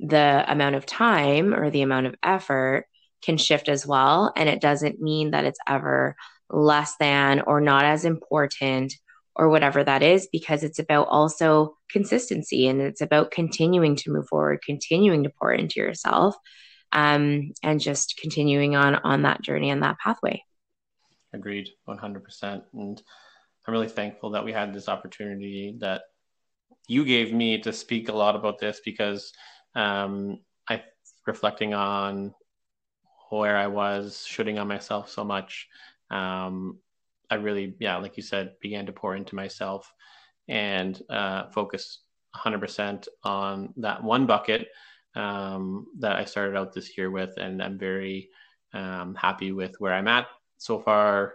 the 0.00 0.44
amount 0.46 0.74
of 0.74 0.86
time 0.86 1.54
or 1.54 1.70
the 1.70 1.82
amount 1.82 2.06
of 2.06 2.14
effort 2.22 2.86
can 3.22 3.36
shift 3.36 3.68
as 3.68 3.86
well 3.86 4.32
and 4.36 4.48
it 4.48 4.60
doesn't 4.60 5.00
mean 5.00 5.30
that 5.30 5.44
it's 5.44 5.58
ever 5.66 6.14
less 6.50 6.94
than 7.00 7.40
or 7.40 7.60
not 7.60 7.84
as 7.84 8.04
important 8.04 8.92
or 9.36 9.50
whatever 9.50 9.84
that 9.84 10.02
is, 10.02 10.28
because 10.32 10.62
it's 10.62 10.78
about 10.78 11.08
also 11.08 11.76
consistency 11.90 12.66
and 12.68 12.80
it's 12.80 13.02
about 13.02 13.30
continuing 13.30 13.94
to 13.94 14.10
move 14.10 14.26
forward, 14.28 14.60
continuing 14.64 15.24
to 15.24 15.30
pour 15.38 15.52
into 15.52 15.78
yourself, 15.78 16.34
um, 16.92 17.52
and 17.62 17.80
just 17.80 18.18
continuing 18.20 18.76
on 18.76 18.94
on 18.94 19.22
that 19.22 19.42
journey 19.42 19.70
and 19.70 19.82
that 19.82 19.98
pathway. 19.98 20.42
Agreed, 21.34 21.68
one 21.84 21.98
hundred 21.98 22.24
percent. 22.24 22.64
And 22.72 23.00
I'm 23.66 23.72
really 23.72 23.88
thankful 23.88 24.30
that 24.30 24.44
we 24.44 24.52
had 24.52 24.72
this 24.72 24.88
opportunity 24.88 25.76
that 25.80 26.02
you 26.88 27.04
gave 27.04 27.34
me 27.34 27.60
to 27.60 27.72
speak 27.72 28.08
a 28.08 28.16
lot 28.16 28.36
about 28.36 28.58
this 28.58 28.80
because 28.84 29.32
um, 29.76 30.40
I 30.68 30.82
reflecting 31.26 31.74
on 31.74 32.34
where 33.30 33.56
I 33.56 33.66
was 33.66 34.24
shoulding 34.26 34.58
on 34.58 34.68
myself 34.68 35.10
so 35.10 35.24
much. 35.24 35.68
Um, 36.10 36.78
I 37.30 37.36
really, 37.36 37.74
yeah, 37.78 37.96
like 37.98 38.16
you 38.16 38.22
said, 38.22 38.54
began 38.60 38.86
to 38.86 38.92
pour 38.92 39.16
into 39.16 39.34
myself 39.34 39.92
and 40.48 41.00
uh, 41.10 41.48
focus 41.50 42.00
100% 42.36 43.08
on 43.24 43.74
that 43.76 44.02
one 44.02 44.26
bucket 44.26 44.68
um, 45.14 45.86
that 45.98 46.16
I 46.16 46.24
started 46.24 46.56
out 46.56 46.72
this 46.72 46.96
year 46.96 47.10
with. 47.10 47.36
And 47.36 47.62
I'm 47.62 47.78
very 47.78 48.30
um, 48.72 49.14
happy 49.14 49.52
with 49.52 49.74
where 49.78 49.92
I'm 49.92 50.08
at 50.08 50.26
so 50.58 50.78
far, 50.78 51.34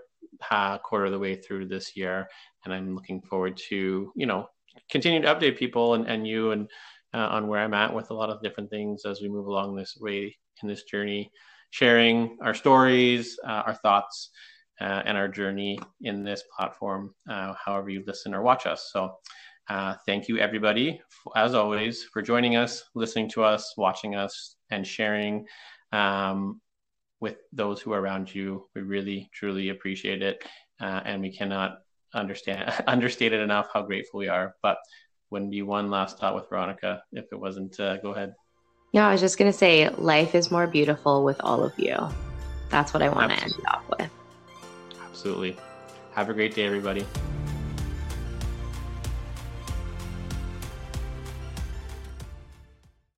quarter 0.84 1.06
of 1.06 1.12
the 1.12 1.20
way 1.20 1.36
through 1.36 1.68
this 1.68 1.96
year. 1.96 2.28
And 2.64 2.74
I'm 2.74 2.96
looking 2.96 3.22
forward 3.22 3.58
to, 3.70 4.12
you 4.16 4.26
know, 4.26 4.48
continue 4.90 5.22
to 5.22 5.36
update 5.36 5.58
people 5.58 5.96
and, 5.96 6.08
and 6.08 6.26
you 6.26 6.52
and 6.52 6.70
uh, 7.14 7.28
on 7.32 7.48
where 7.48 7.60
I'm 7.60 7.74
at 7.74 7.94
with 7.94 8.12
a 8.12 8.14
lot 8.14 8.30
of 8.30 8.42
different 8.42 8.70
things 8.70 9.06
as 9.06 9.22
we 9.22 9.30
move 9.30 9.48
along 9.48 9.76
this 9.76 9.98
way 10.00 10.36
in 10.62 10.68
this 10.68 10.84
journey, 10.84 11.32
sharing 11.72 12.38
our 12.42 12.54
stories, 12.54 13.38
uh, 13.46 13.64
our 13.66 13.76
thoughts, 13.76 14.32
uh, 14.80 15.04
and 15.06 15.18
our 15.18 15.28
journey 15.28 15.80
in 16.02 16.24
this 16.24 16.44
platform, 16.56 17.14
uh, 17.30 17.54
however 17.64 17.90
you 17.90 18.04
listen 18.08 18.34
or 18.34 18.42
watch 18.42 18.66
us. 18.66 18.90
So, 18.92 19.16
uh, 19.70 19.96
thank 20.06 20.28
you, 20.28 20.38
everybody, 20.38 21.00
as 21.36 21.54
always, 21.54 22.04
for 22.04 22.22
joining 22.22 22.56
us, 22.56 22.84
listening 22.96 23.30
to 23.30 23.44
us, 23.44 23.74
watching 23.78 24.16
us, 24.16 24.56
and 24.72 24.86
sharing 24.86 25.46
um, 25.92 26.60
with 27.20 27.38
those 27.54 27.80
who 27.80 27.94
are 27.94 28.02
around 28.02 28.34
you. 28.34 28.68
We 28.76 28.82
really, 28.82 29.30
truly 29.34 29.70
appreciate 29.70 30.24
it, 30.24 30.44
uh, 30.82 31.02
and 31.06 31.22
we 31.22 31.32
cannot 31.32 31.78
understand 32.14 32.74
understated 32.88 33.40
enough 33.40 33.70
how 33.74 33.84
grateful 33.84 34.20
we 34.20 34.28
are. 34.28 34.56
But 34.64 34.78
wouldn't 35.32 35.52
be 35.52 35.62
one 35.62 35.90
last 35.90 36.20
thought 36.20 36.36
with 36.36 36.48
Veronica 36.50 37.04
if 37.14 37.26
it 37.32 37.40
wasn't. 37.40 37.80
Uh, 37.80 37.98
go 37.98 38.12
ahead. 38.12 38.36
Yeah, 38.92 39.08
I 39.08 39.14
was 39.14 39.22
just 39.22 39.38
going 39.38 39.52
to 39.52 39.58
say 39.58 39.90
life 39.90 40.36
is 40.36 40.52
more 40.52 40.68
beautiful 40.68 41.24
with 41.24 41.40
all 41.42 41.64
of 41.64 41.78
you. 41.80 41.98
That's 42.70 42.94
what 42.94 43.02
I 43.02 43.10
want 43.10 43.32
to 43.32 43.42
end 43.42 43.54
off 43.68 43.84
with. 43.90 44.10
Absolutely. 45.02 45.56
Have 46.14 46.30
a 46.30 46.34
great 46.34 46.54
day, 46.54 46.66
everybody. 46.66 47.06